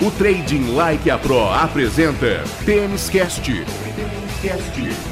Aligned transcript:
O 0.00 0.12
Trading 0.12 0.76
Like 0.76 1.10
a 1.10 1.18
Pro 1.18 1.48
apresenta 1.48 2.44
Tênis 2.64 3.10
Cast. 3.10 3.50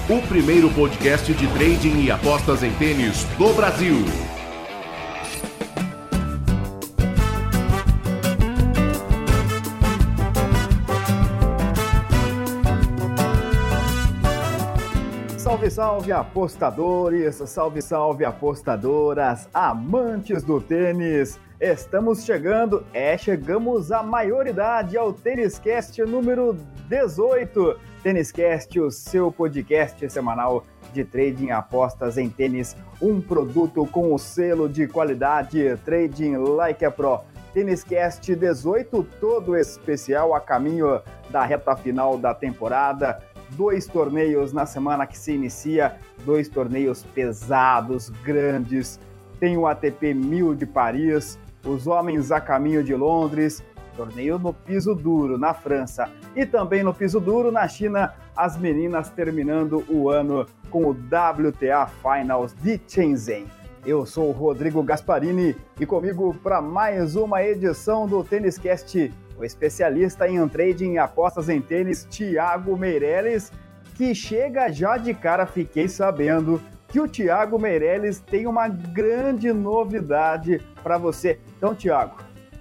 O 0.08 0.22
primeiro 0.28 0.70
podcast 0.70 1.34
de 1.34 1.48
trading 1.48 2.04
e 2.04 2.10
apostas 2.12 2.62
em 2.62 2.70
tênis 2.74 3.24
do 3.36 3.52
Brasil. 3.52 4.04
Salve, 15.76 16.10
apostadores, 16.10 17.34
salve, 17.34 17.82
salve 17.82 18.24
apostadoras, 18.24 19.46
amantes 19.52 20.42
do 20.42 20.58
tênis. 20.58 21.38
Estamos 21.60 22.24
chegando, 22.24 22.82
é, 22.94 23.18
chegamos 23.18 23.92
à 23.92 24.02
maioridade 24.02 24.96
ao 24.96 25.12
Tênis 25.12 25.58
Cast 25.58 26.00
número 26.00 26.56
18. 26.88 27.78
Tênis 28.02 28.32
Cast, 28.32 28.80
o 28.80 28.90
seu 28.90 29.30
podcast 29.30 30.08
semanal 30.08 30.64
de 30.94 31.04
trading 31.04 31.50
apostas 31.50 32.16
em 32.16 32.30
tênis, 32.30 32.74
um 32.98 33.20
produto 33.20 33.84
com 33.84 34.14
o 34.14 34.18
selo 34.18 34.70
de 34.70 34.88
qualidade 34.88 35.76
Trading 35.84 36.38
Like 36.38 36.86
a 36.86 36.90
Pro. 36.90 37.20
Tênis 37.52 37.84
Cast 37.84 38.34
18, 38.34 39.02
todo 39.20 39.54
especial 39.54 40.34
a 40.34 40.40
caminho 40.40 41.02
da 41.28 41.44
reta 41.44 41.76
final 41.76 42.16
da 42.16 42.32
temporada 42.32 43.18
dois 43.50 43.86
torneios 43.86 44.52
na 44.52 44.66
semana 44.66 45.06
que 45.06 45.18
se 45.18 45.32
inicia, 45.32 45.96
dois 46.24 46.48
torneios 46.48 47.02
pesados, 47.02 48.10
grandes. 48.24 49.00
Tem 49.38 49.56
o 49.56 49.66
ATP 49.66 50.14
1000 50.14 50.54
de 50.54 50.66
Paris, 50.66 51.38
os 51.64 51.86
homens 51.86 52.32
a 52.32 52.40
caminho 52.40 52.82
de 52.82 52.94
Londres, 52.94 53.62
torneio 53.96 54.38
no 54.38 54.52
piso 54.52 54.94
duro 54.94 55.38
na 55.38 55.54
França 55.54 56.10
e 56.34 56.44
também 56.44 56.82
no 56.82 56.92
piso 56.92 57.18
duro 57.18 57.50
na 57.50 57.66
China, 57.66 58.14
as 58.36 58.56
meninas 58.56 59.08
terminando 59.10 59.84
o 59.88 60.10
ano 60.10 60.46
com 60.70 60.84
o 60.84 60.90
WTA 60.90 61.86
Finals 61.86 62.54
de 62.54 62.78
Shenzhen. 62.86 63.46
Eu 63.84 64.04
sou 64.04 64.28
o 64.28 64.32
Rodrigo 64.32 64.82
Gasparini 64.82 65.56
e 65.80 65.86
comigo 65.86 66.34
para 66.42 66.60
mais 66.60 67.16
uma 67.16 67.42
edição 67.42 68.06
do 68.06 68.22
Tênis 68.22 68.58
Cast 68.58 69.12
o 69.38 69.44
especialista 69.44 70.28
em 70.28 70.46
trading 70.48 70.92
e 70.92 70.98
apostas 70.98 71.48
em 71.48 71.60
tênis, 71.60 72.04
Thiago 72.04 72.76
Meirelles, 72.76 73.52
que 73.94 74.14
chega 74.14 74.70
já 74.70 74.96
de 74.96 75.14
cara, 75.14 75.46
fiquei 75.46 75.88
sabendo 75.88 76.60
que 76.88 77.00
o 77.00 77.08
Thiago 77.08 77.58
Meirelles 77.58 78.20
tem 78.20 78.46
uma 78.46 78.68
grande 78.68 79.52
novidade 79.52 80.60
para 80.82 80.98
você. 80.98 81.40
Então, 81.56 81.74
Thiago, 81.74 82.16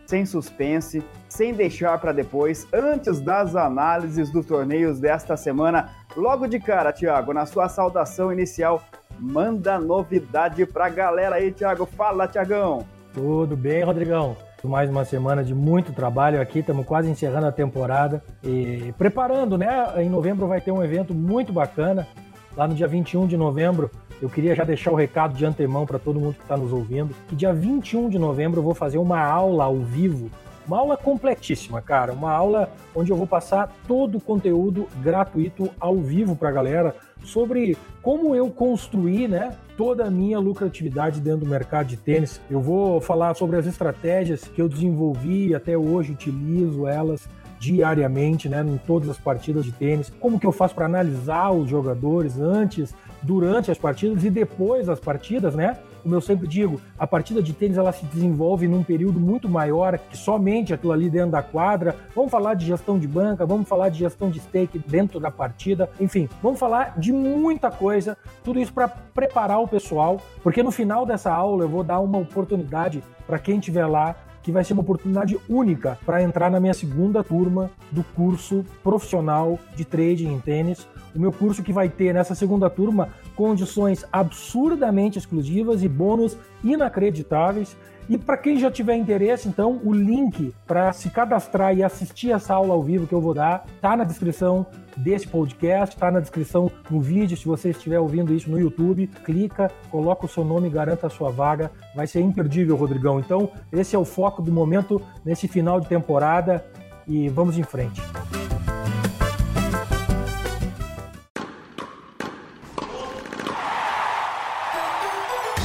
sem 0.05 0.25
suspense, 0.25 1.03
sem 1.29 1.53
deixar 1.53 1.99
para 1.99 2.11
depois, 2.11 2.67
antes 2.73 3.19
das 3.19 3.55
análises 3.55 4.29
dos 4.29 4.45
torneios 4.45 4.99
desta 4.99 5.35
semana, 5.35 5.89
logo 6.15 6.47
de 6.47 6.59
cara, 6.59 6.93
Thiago, 6.93 7.33
na 7.33 7.45
sua 7.45 7.67
saudação 7.67 8.31
inicial, 8.31 8.83
manda 9.19 9.79
novidade 9.79 10.65
para 10.65 10.85
a 10.85 10.89
galera 10.89 11.35
aí, 11.35 11.51
Thiago. 11.51 11.85
Fala, 11.85 12.27
Thiagão. 12.27 12.85
Tudo 13.13 13.55
bem, 13.55 13.83
Rodrigão? 13.83 14.35
Mais 14.67 14.89
uma 14.89 15.05
semana 15.05 15.43
de 15.43 15.53
muito 15.53 15.93
trabalho 15.93 16.41
aqui, 16.41 16.59
estamos 16.59 16.85
quase 16.85 17.09
encerrando 17.09 17.47
a 17.47 17.51
temporada 17.51 18.23
e 18.43 18.93
preparando, 18.97 19.57
né? 19.57 19.69
Em 19.97 20.09
novembro 20.09 20.47
vai 20.47 20.61
ter 20.61 20.71
um 20.71 20.83
evento 20.83 21.13
muito 21.13 21.53
bacana, 21.53 22.07
lá 22.55 22.67
no 22.67 22.73
dia 22.73 22.87
21 22.87 23.27
de 23.27 23.37
novembro. 23.37 23.89
Eu 24.21 24.29
queria 24.29 24.55
já 24.55 24.63
deixar 24.63 24.91
o 24.91 24.95
recado 24.95 25.33
de 25.35 25.45
antemão 25.45 25.85
para 25.85 25.99
todo 25.99 26.19
mundo 26.19 26.35
que 26.35 26.41
está 26.41 26.55
nos 26.55 26.71
ouvindo, 26.71 27.13
que 27.27 27.35
dia 27.35 27.53
21 27.53 28.09
de 28.09 28.17
novembro 28.17 28.59
eu 28.59 28.63
vou 28.63 28.73
fazer 28.73 28.97
uma 28.97 29.19
aula 29.19 29.65
ao 29.65 29.77
vivo 29.77 30.29
uma 30.67 30.79
aula 30.79 30.97
completíssima, 30.97 31.81
cara. 31.81 32.11
Uma 32.11 32.31
aula 32.31 32.69
onde 32.95 33.11
eu 33.11 33.15
vou 33.15 33.27
passar 33.27 33.71
todo 33.87 34.17
o 34.17 34.21
conteúdo 34.21 34.87
gratuito 35.01 35.69
ao 35.79 35.97
vivo 35.97 36.35
para 36.35 36.49
a 36.49 36.51
galera 36.51 36.95
sobre 37.25 37.77
como 38.01 38.35
eu 38.35 38.49
construí, 38.49 39.27
né, 39.27 39.55
toda 39.75 40.05
a 40.05 40.11
minha 40.11 40.39
lucratividade 40.39 41.19
dentro 41.19 41.41
do 41.41 41.47
mercado 41.47 41.87
de 41.87 41.97
tênis. 41.97 42.39
Eu 42.49 42.61
vou 42.61 43.01
falar 43.01 43.33
sobre 43.35 43.57
as 43.57 43.65
estratégias 43.65 44.43
que 44.43 44.61
eu 44.61 44.69
desenvolvi 44.69 45.47
e 45.47 45.55
até 45.55 45.77
hoje 45.77 46.11
utilizo 46.11 46.87
elas 46.87 47.27
diariamente, 47.59 48.47
né, 48.47 48.61
em 48.61 48.77
todas 48.77 49.09
as 49.09 49.17
partidas 49.17 49.65
de 49.65 49.71
tênis. 49.71 50.11
Como 50.19 50.39
que 50.39 50.45
eu 50.45 50.51
faço 50.51 50.75
para 50.75 50.85
analisar 50.85 51.51
os 51.51 51.69
jogadores 51.69 52.39
antes, 52.39 52.93
durante 53.23 53.71
as 53.71 53.77
partidas 53.77 54.23
e 54.23 54.29
depois 54.29 54.85
das 54.85 54.99
partidas, 54.99 55.55
né? 55.55 55.77
Como 56.05 56.13
eu 56.13 56.21
sempre 56.21 56.47
digo, 56.47 56.79
a 56.99 57.07
partida 57.07 57.41
de 57.41 57.51
tênis 57.51 57.77
ela 57.77 57.91
se 57.91 58.05
desenvolve 58.05 58.67
num 58.67 58.83
período 58.83 59.19
muito 59.19 59.49
maior 59.49 59.97
que 59.97 60.15
somente 60.15 60.71
aquilo 60.71 60.93
ali 60.93 61.09
dentro 61.09 61.31
da 61.31 61.41
quadra. 61.41 61.95
Vamos 62.15 62.29
falar 62.29 62.53
de 62.53 62.63
gestão 62.63 62.99
de 62.99 63.07
banca, 63.07 63.43
vamos 63.43 63.67
falar 63.67 63.89
de 63.89 63.97
gestão 63.97 64.29
de 64.29 64.39
stake 64.39 64.77
dentro 64.77 65.19
da 65.19 65.31
partida, 65.31 65.89
enfim, 65.99 66.29
vamos 66.43 66.59
falar 66.59 66.93
de 66.99 67.11
muita 67.11 67.71
coisa, 67.71 68.15
tudo 68.43 68.59
isso 68.59 68.71
para 68.71 68.87
preparar 68.87 69.59
o 69.59 69.67
pessoal, 69.67 70.21
porque 70.43 70.61
no 70.61 70.69
final 70.69 71.07
dessa 71.07 71.33
aula 71.33 71.63
eu 71.63 71.69
vou 71.69 71.83
dar 71.83 71.99
uma 71.99 72.19
oportunidade 72.19 73.03
para 73.25 73.39
quem 73.39 73.57
estiver 73.57 73.87
lá 73.87 74.15
que 74.43 74.51
vai 74.51 74.63
ser 74.63 74.73
uma 74.73 74.83
oportunidade 74.83 75.39
única 75.49 75.97
para 76.05 76.21
entrar 76.21 76.51
na 76.51 76.59
minha 76.59 76.75
segunda 76.75 77.23
turma 77.23 77.71
do 77.89 78.03
curso 78.03 78.63
profissional 78.83 79.57
de 79.75 79.83
trading 79.83 80.31
em 80.31 80.39
tênis. 80.39 80.87
O 81.15 81.19
meu 81.19 81.31
curso 81.31 81.63
que 81.63 81.73
vai 81.73 81.89
ter 81.89 82.13
nessa 82.13 82.35
segunda 82.35 82.69
turma 82.69 83.09
condições 83.35 84.05
absurdamente 84.11 85.19
exclusivas 85.19 85.83
e 85.83 85.87
bônus 85.87 86.37
inacreditáveis. 86.63 87.75
E 88.07 88.17
para 88.17 88.37
quem 88.37 88.59
já 88.59 88.69
tiver 88.69 88.95
interesse, 88.95 89.47
então, 89.47 89.81
o 89.83 89.91
link 89.91 90.53
para 90.67 90.93
se 90.93 91.09
cadastrar 91.09 91.75
e 91.75 91.83
assistir 91.83 92.31
essa 92.31 92.53
aula 92.53 92.73
ao 92.73 92.83
vivo 92.83 93.07
que 93.07 93.13
eu 93.13 93.21
vou 93.21 93.33
dar 93.33 93.65
está 93.75 93.97
na 93.97 94.03
descrição 94.03 94.65
desse 94.95 95.27
podcast, 95.27 95.95
está 95.95 96.11
na 96.11 96.19
descrição 96.19 96.71
no 96.89 97.01
vídeo. 97.01 97.35
Se 97.35 97.45
você 97.45 97.71
estiver 97.71 97.99
ouvindo 97.99 98.31
isso 98.31 98.49
no 98.49 98.59
YouTube, 98.59 99.07
clica, 99.25 99.71
coloca 99.89 100.25
o 100.25 100.29
seu 100.29 100.45
nome 100.45 100.69
garanta 100.69 101.07
a 101.07 101.09
sua 101.09 101.31
vaga. 101.31 101.71
Vai 101.95 102.05
ser 102.05 102.21
imperdível, 102.21 102.75
Rodrigão. 102.75 103.19
Então, 103.19 103.49
esse 103.71 103.95
é 103.95 103.99
o 103.99 104.05
foco 104.05 104.41
do 104.41 104.51
momento 104.51 105.01
nesse 105.23 105.47
final 105.47 105.79
de 105.79 105.87
temporada 105.87 106.63
e 107.07 107.27
vamos 107.27 107.57
em 107.57 107.63
frente. 107.63 108.01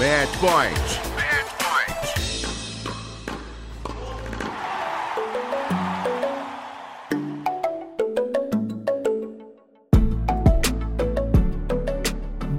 Match 0.00 0.32
Point. 0.38 1.09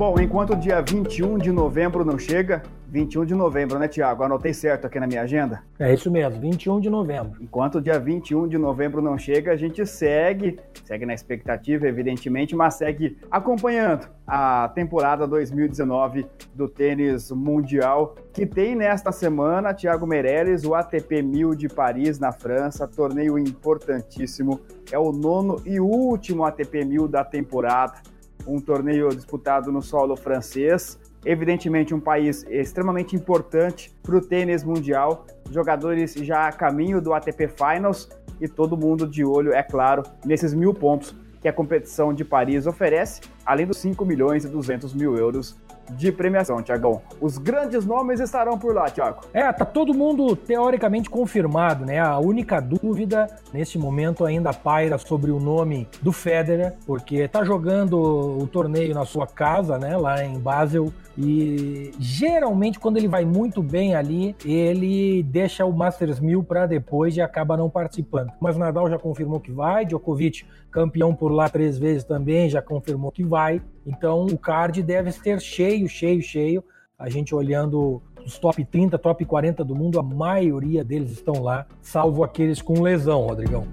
Bom, 0.01 0.19
enquanto 0.19 0.53
o 0.53 0.55
dia 0.55 0.81
21 0.81 1.37
de 1.37 1.51
novembro 1.51 2.03
não 2.03 2.17
chega, 2.17 2.63
21 2.87 3.23
de 3.23 3.35
novembro, 3.35 3.77
né, 3.77 3.87
Tiago? 3.87 4.23
Anotei 4.23 4.51
certo 4.51 4.87
aqui 4.87 4.99
na 4.99 5.05
minha 5.05 5.21
agenda? 5.21 5.61
É 5.77 5.93
isso 5.93 6.09
mesmo, 6.09 6.41
21 6.41 6.79
de 6.79 6.89
novembro. 6.89 7.39
Enquanto 7.39 7.75
o 7.75 7.81
dia 7.81 7.99
21 7.99 8.47
de 8.47 8.57
novembro 8.57 8.99
não 8.99 9.15
chega, 9.15 9.51
a 9.51 9.55
gente 9.55 9.85
segue, 9.85 10.57
segue 10.85 11.05
na 11.05 11.13
expectativa, 11.13 11.87
evidentemente, 11.87 12.55
mas 12.55 12.73
segue 12.73 13.15
acompanhando 13.29 14.07
a 14.25 14.71
temporada 14.73 15.27
2019 15.27 16.25
do 16.55 16.67
tênis 16.67 17.29
mundial, 17.29 18.15
que 18.33 18.47
tem 18.47 18.73
nesta 18.73 19.11
semana, 19.11 19.71
Thiago 19.71 20.07
Meirelles, 20.07 20.65
o 20.65 20.73
ATP 20.73 21.21
1000 21.21 21.53
de 21.53 21.69
Paris, 21.69 22.17
na 22.17 22.31
França, 22.31 22.87
torneio 22.87 23.37
importantíssimo. 23.37 24.61
É 24.91 24.97
o 24.97 25.11
nono 25.11 25.61
e 25.63 25.79
último 25.79 26.43
ATP 26.43 26.85
1000 26.85 27.07
da 27.07 27.23
temporada 27.23 28.01
um 28.47 28.59
torneio 28.59 29.09
disputado 29.09 29.71
no 29.71 29.81
solo 29.81 30.15
francês. 30.15 30.99
Evidentemente, 31.23 31.93
um 31.93 31.99
país 31.99 32.43
extremamente 32.49 33.15
importante 33.15 33.93
para 34.01 34.15
o 34.15 34.21
tênis 34.21 34.63
mundial. 34.63 35.25
Jogadores 35.49 36.13
já 36.13 36.47
a 36.47 36.51
caminho 36.51 36.99
do 36.99 37.13
ATP 37.13 37.47
Finals 37.47 38.09
e 38.39 38.47
todo 38.47 38.75
mundo 38.75 39.07
de 39.07 39.23
olho, 39.23 39.53
é 39.53 39.61
claro, 39.61 40.03
nesses 40.25 40.53
mil 40.53 40.73
pontos 40.73 41.15
que 41.41 41.47
a 41.47 41.53
competição 41.53 42.13
de 42.13 42.23
Paris 42.23 42.67
oferece, 42.67 43.21
além 43.45 43.65
dos 43.65 43.77
5 43.77 44.05
milhões 44.05 44.45
e 44.45 44.47
200 44.47 44.93
mil 44.93 45.15
euros 45.15 45.55
de 45.95 46.11
premiação, 46.11 46.61
Tiagão. 46.61 47.01
Os 47.19 47.37
grandes 47.37 47.85
nomes 47.85 48.19
estarão 48.19 48.57
por 48.57 48.73
lá, 48.73 48.89
Tiago. 48.89 49.21
É, 49.33 49.51
tá 49.51 49.65
todo 49.65 49.93
mundo 49.93 50.35
teoricamente 50.35 51.09
confirmado, 51.09 51.85
né? 51.85 51.99
A 51.99 52.19
única 52.19 52.59
dúvida 52.59 53.27
nesse 53.53 53.77
momento 53.77 54.25
ainda 54.25 54.53
paira 54.53 54.97
sobre 54.97 55.31
o 55.31 55.39
nome 55.39 55.87
do 56.01 56.11
Federer, 56.11 56.73
porque 56.85 57.27
tá 57.27 57.43
jogando 57.43 57.97
o 57.97 58.47
torneio 58.47 58.93
na 58.93 59.05
sua 59.05 59.27
casa, 59.27 59.77
né, 59.77 59.97
lá 59.97 60.23
em 60.23 60.39
Basel, 60.39 60.91
e 61.17 61.91
geralmente 61.99 62.79
quando 62.79 62.97
ele 62.97 63.07
vai 63.07 63.25
muito 63.25 63.61
bem 63.61 63.95
ali, 63.95 64.35
ele 64.45 65.23
deixa 65.23 65.65
o 65.65 65.73
Masters 65.73 66.19
1000 66.19 66.43
para 66.43 66.65
depois 66.65 67.15
e 67.15 67.21
acaba 67.21 67.57
não 67.57 67.69
participando. 67.69 68.31
Mas 68.39 68.57
Nadal 68.57 68.89
já 68.89 68.97
confirmou 68.97 69.39
que 69.39 69.51
vai, 69.51 69.85
Djokovic, 69.85 70.45
campeão 70.71 71.13
por 71.13 71.31
lá 71.31 71.49
três 71.49 71.77
vezes 71.77 72.03
também, 72.03 72.49
já 72.49 72.61
confirmou 72.61 73.11
que 73.11 73.23
vai. 73.23 73.61
Então 73.85 74.25
o 74.25 74.37
card 74.37 74.81
deve 74.81 75.11
ser 75.11 75.39
cheio, 75.39 75.87
cheio, 75.87 76.21
cheio. 76.21 76.63
A 76.97 77.09
gente 77.09 77.35
olhando 77.35 78.01
os 78.25 78.37
top 78.37 78.63
30, 78.63 78.97
top 78.97 79.25
40 79.25 79.63
do 79.63 79.75
mundo, 79.75 79.99
a 79.99 80.03
maioria 80.03 80.83
deles 80.83 81.11
estão 81.11 81.41
lá, 81.41 81.65
salvo 81.81 82.23
aqueles 82.23 82.61
com 82.61 82.81
lesão, 82.81 83.21
Rodrigão. 83.21 83.67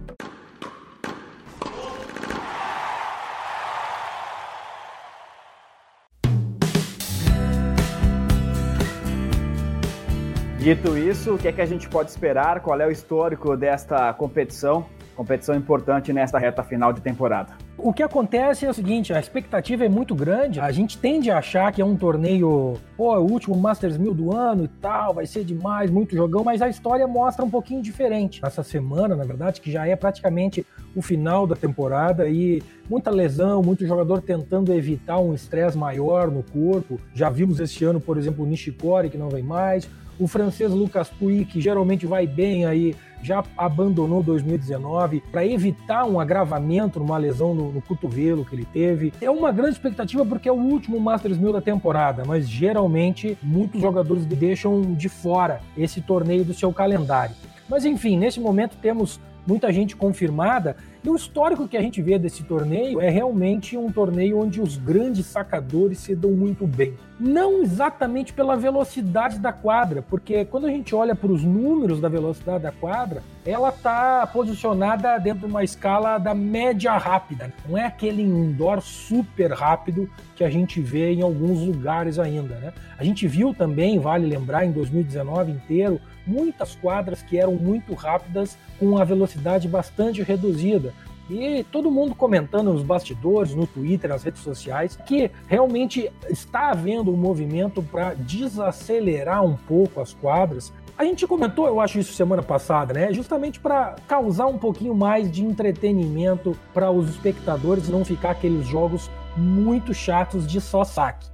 Dito 10.59 10.99
isso, 10.99 11.35
o 11.35 11.39
que 11.39 11.49
é 11.49 11.53
que 11.53 11.61
a 11.61 11.67
gente 11.67 11.89
pode 11.89 12.11
esperar? 12.11 12.61
Qual 12.61 12.79
é 12.81 12.87
o 12.87 12.91
histórico 12.91 13.57
desta 13.57 14.13
competição? 14.13 14.85
Competição 15.19 15.57
importante 15.57 16.13
nesta 16.13 16.39
reta 16.39 16.63
final 16.63 16.93
de 16.93 17.01
temporada. 17.01 17.53
O 17.77 17.93
que 17.93 18.05
acontece 18.05 18.65
é 18.65 18.71
o 18.71 18.73
seguinte, 18.73 19.13
a 19.13 19.19
expectativa 19.19 19.85
é 19.85 19.89
muito 19.89 20.15
grande. 20.15 20.61
A 20.61 20.71
gente 20.71 20.97
tende 20.97 21.29
a 21.29 21.39
achar 21.39 21.73
que 21.73 21.83
é 21.83 21.85
um 21.85 21.97
torneio, 21.97 22.75
pô, 22.97 23.17
é 23.17 23.19
o 23.19 23.23
último 23.23 23.57
Masters 23.57 23.99
1000 23.99 24.15
do 24.15 24.37
ano 24.37 24.63
e 24.63 24.69
tal, 24.69 25.13
vai 25.13 25.27
ser 25.27 25.43
demais, 25.43 25.91
muito 25.91 26.15
jogão, 26.15 26.45
mas 26.45 26.63
a 26.63 26.69
história 26.69 27.05
mostra 27.09 27.45
um 27.45 27.51
pouquinho 27.51 27.83
diferente. 27.83 28.41
Essa 28.45 28.63
semana, 28.63 29.17
na 29.17 29.25
verdade, 29.25 29.61
que 29.61 29.73
já 29.73 29.89
é 29.89 29.97
praticamente 29.97 30.65
o 30.95 31.03
final 31.03 31.49
da 31.49 31.57
temporada 31.57 32.29
e 32.29 32.63
muita 32.89 33.11
lesão, 33.11 33.61
muito 33.61 33.85
jogador 33.85 34.23
tentando 34.23 34.73
evitar 34.73 35.19
um 35.19 35.35
estresse 35.35 35.77
maior 35.77 36.31
no 36.31 36.45
corpo. 36.45 37.01
Já 37.13 37.29
vimos 37.29 37.59
esse 37.59 37.85
ano, 37.85 38.01
por 38.01 38.19
exemplo, 38.19 38.45
o 38.45 38.47
Nishikori 38.47 39.11
que 39.11 39.19
não 39.19 39.29
vem 39.29 39.43
mais, 39.43 39.91
o 40.19 40.27
francês 40.27 40.71
Lucas 40.73 41.09
Pouille, 41.09 41.45
que 41.45 41.61
geralmente 41.61 42.07
vai 42.07 42.27
bem 42.27 42.67
aí, 42.67 42.95
já 43.23 43.43
abandonou 43.57 44.23
2019 44.23 45.23
para 45.31 45.47
evitar 45.47 46.05
um 46.05 46.21
agravamento 46.21 46.99
numa 46.99 47.17
lesão 47.17 47.55
no, 47.55 47.73
no, 47.73 47.83
cotovelo 47.83 48.45
que 48.45 48.55
ele 48.55 48.65
teve. 48.65 49.13
É 49.21 49.31
uma 49.31 49.53
grande 49.53 49.73
expectativa 49.73 50.25
porque 50.25 50.49
é 50.49 50.53
o 50.53 50.57
último 50.57 51.01
Masters 51.01 51.39
1000 51.39 51.53
da 51.53 51.61
temporada, 51.61 52.25
mas 52.25 52.49
geralmente 52.49 53.37
muitos 53.43 53.81
jogadores 53.81 54.25
deixam 54.27 54.83
de 54.95 55.09
fora 55.09 55.61
esse 55.77 56.01
torneio 56.01 56.45
do 56.45 56.55
seu 56.55 56.73
calendário. 56.73 57.35
Mas 57.69 57.85
enfim, 57.85 58.17
nesse 58.17 58.41
momento 58.41 58.77
temos 58.81 59.21
muita 59.47 59.73
gente 59.73 59.97
confirmada 59.97 60.77
e 61.03 61.09
o 61.09 61.15
histórico 61.15 61.69
que 61.69 61.77
a 61.77 61.83
gente 61.83 62.03
vê 62.03 62.19
desse 62.19 62.43
torneio 62.43 63.01
é 63.01 63.09
realmente 63.09 63.77
um 63.77 63.91
torneio 63.91 64.41
onde 64.41 64.61
os 64.61 64.77
grandes 64.77 65.27
sacadores 65.27 65.99
se 65.99 66.15
dão 66.15 66.33
muito 66.33 66.67
bem. 66.67 66.95
Não 67.21 67.63
exatamente 67.63 68.33
pela 68.33 68.57
velocidade 68.57 69.39
da 69.39 69.53
quadra, 69.53 70.03
porque 70.03 70.45
quando 70.45 70.67
a 70.67 70.71
gente 70.71 70.95
olha 70.95 71.15
para 71.15 71.31
os 71.31 71.43
números 71.43 72.01
da 72.01 72.09
velocidade 72.09 72.63
da 72.63 72.73
quadra, 72.73 73.23
ela 73.45 73.71
está 73.71 74.27
posicionada 74.27 75.19
dentro 75.19 75.47
de 75.47 75.53
uma 75.53 75.65
escala 75.65 76.19
da 76.19 76.35
média 76.35 76.97
rápida. 76.97 77.53
Não 77.69 77.79
é 77.79 77.87
aquele 77.87 78.23
indoor 78.23 78.81
super 78.81 79.53
rápido 79.53 80.09
que 80.37 80.45
a 80.45 80.51
gente 80.51 80.81
vê 80.81 81.13
em 81.13 81.23
alguns 81.23 81.61
lugares 81.61 82.19
ainda. 82.19 82.55
Né? 82.57 82.73
A 82.99 83.03
gente 83.03 83.27
viu 83.27 83.55
também, 83.55 83.99
vale 83.99 84.27
lembrar, 84.27 84.65
em 84.65 84.71
2019 84.71 85.53
inteiro, 85.53 86.01
muitas 86.27 86.75
quadras 86.77 87.23
que 87.23 87.39
eram 87.39 87.55
muito 87.55 87.95
rápidas 87.95 88.59
com 88.79 88.99
a 88.99 89.05
velocidade 89.05 89.67
bastante 89.67 90.23
reduzida. 90.23 90.88
E 91.29 91.63
todo 91.65 91.91
mundo 91.91 92.15
comentando 92.15 92.73
nos 92.73 92.83
bastidores, 92.83 93.55
no 93.55 93.67
Twitter, 93.67 94.09
nas 94.09 94.23
redes 94.23 94.43
sociais, 94.43 94.97
que 95.07 95.31
realmente 95.47 96.11
está 96.31 96.71
havendo 96.71 97.13
um 97.13 97.17
movimento 97.17 97.83
para 97.83 98.15
desacelerar 98.15 99.45
um 99.45 99.55
pouco 99.55 100.01
as 100.01 100.15
quadras. 100.15 100.73
A 100.97 101.05
gente 101.05 101.27
comentou, 101.27 101.67
eu 101.67 101.81
acho 101.81 101.99
isso 101.99 102.13
semana 102.13 102.43
passada, 102.43 102.95
né? 102.95 103.13
Justamente 103.13 103.61
para 103.61 103.97
causar 104.09 104.47
um 104.47 104.59
pouquinho 104.59 104.95
mais 104.95 105.31
de 105.31 105.45
entretenimento 105.45 106.57
para 106.73 106.91
os 106.91 107.11
espectadores, 107.11 107.89
não 107.89 108.05
ficar 108.05 108.31
aqueles 108.31 108.67
jogos 108.67 109.11
muito 109.37 109.93
chatos 109.93 110.47
de 110.47 110.61
só 110.61 110.83
saque. 110.83 111.29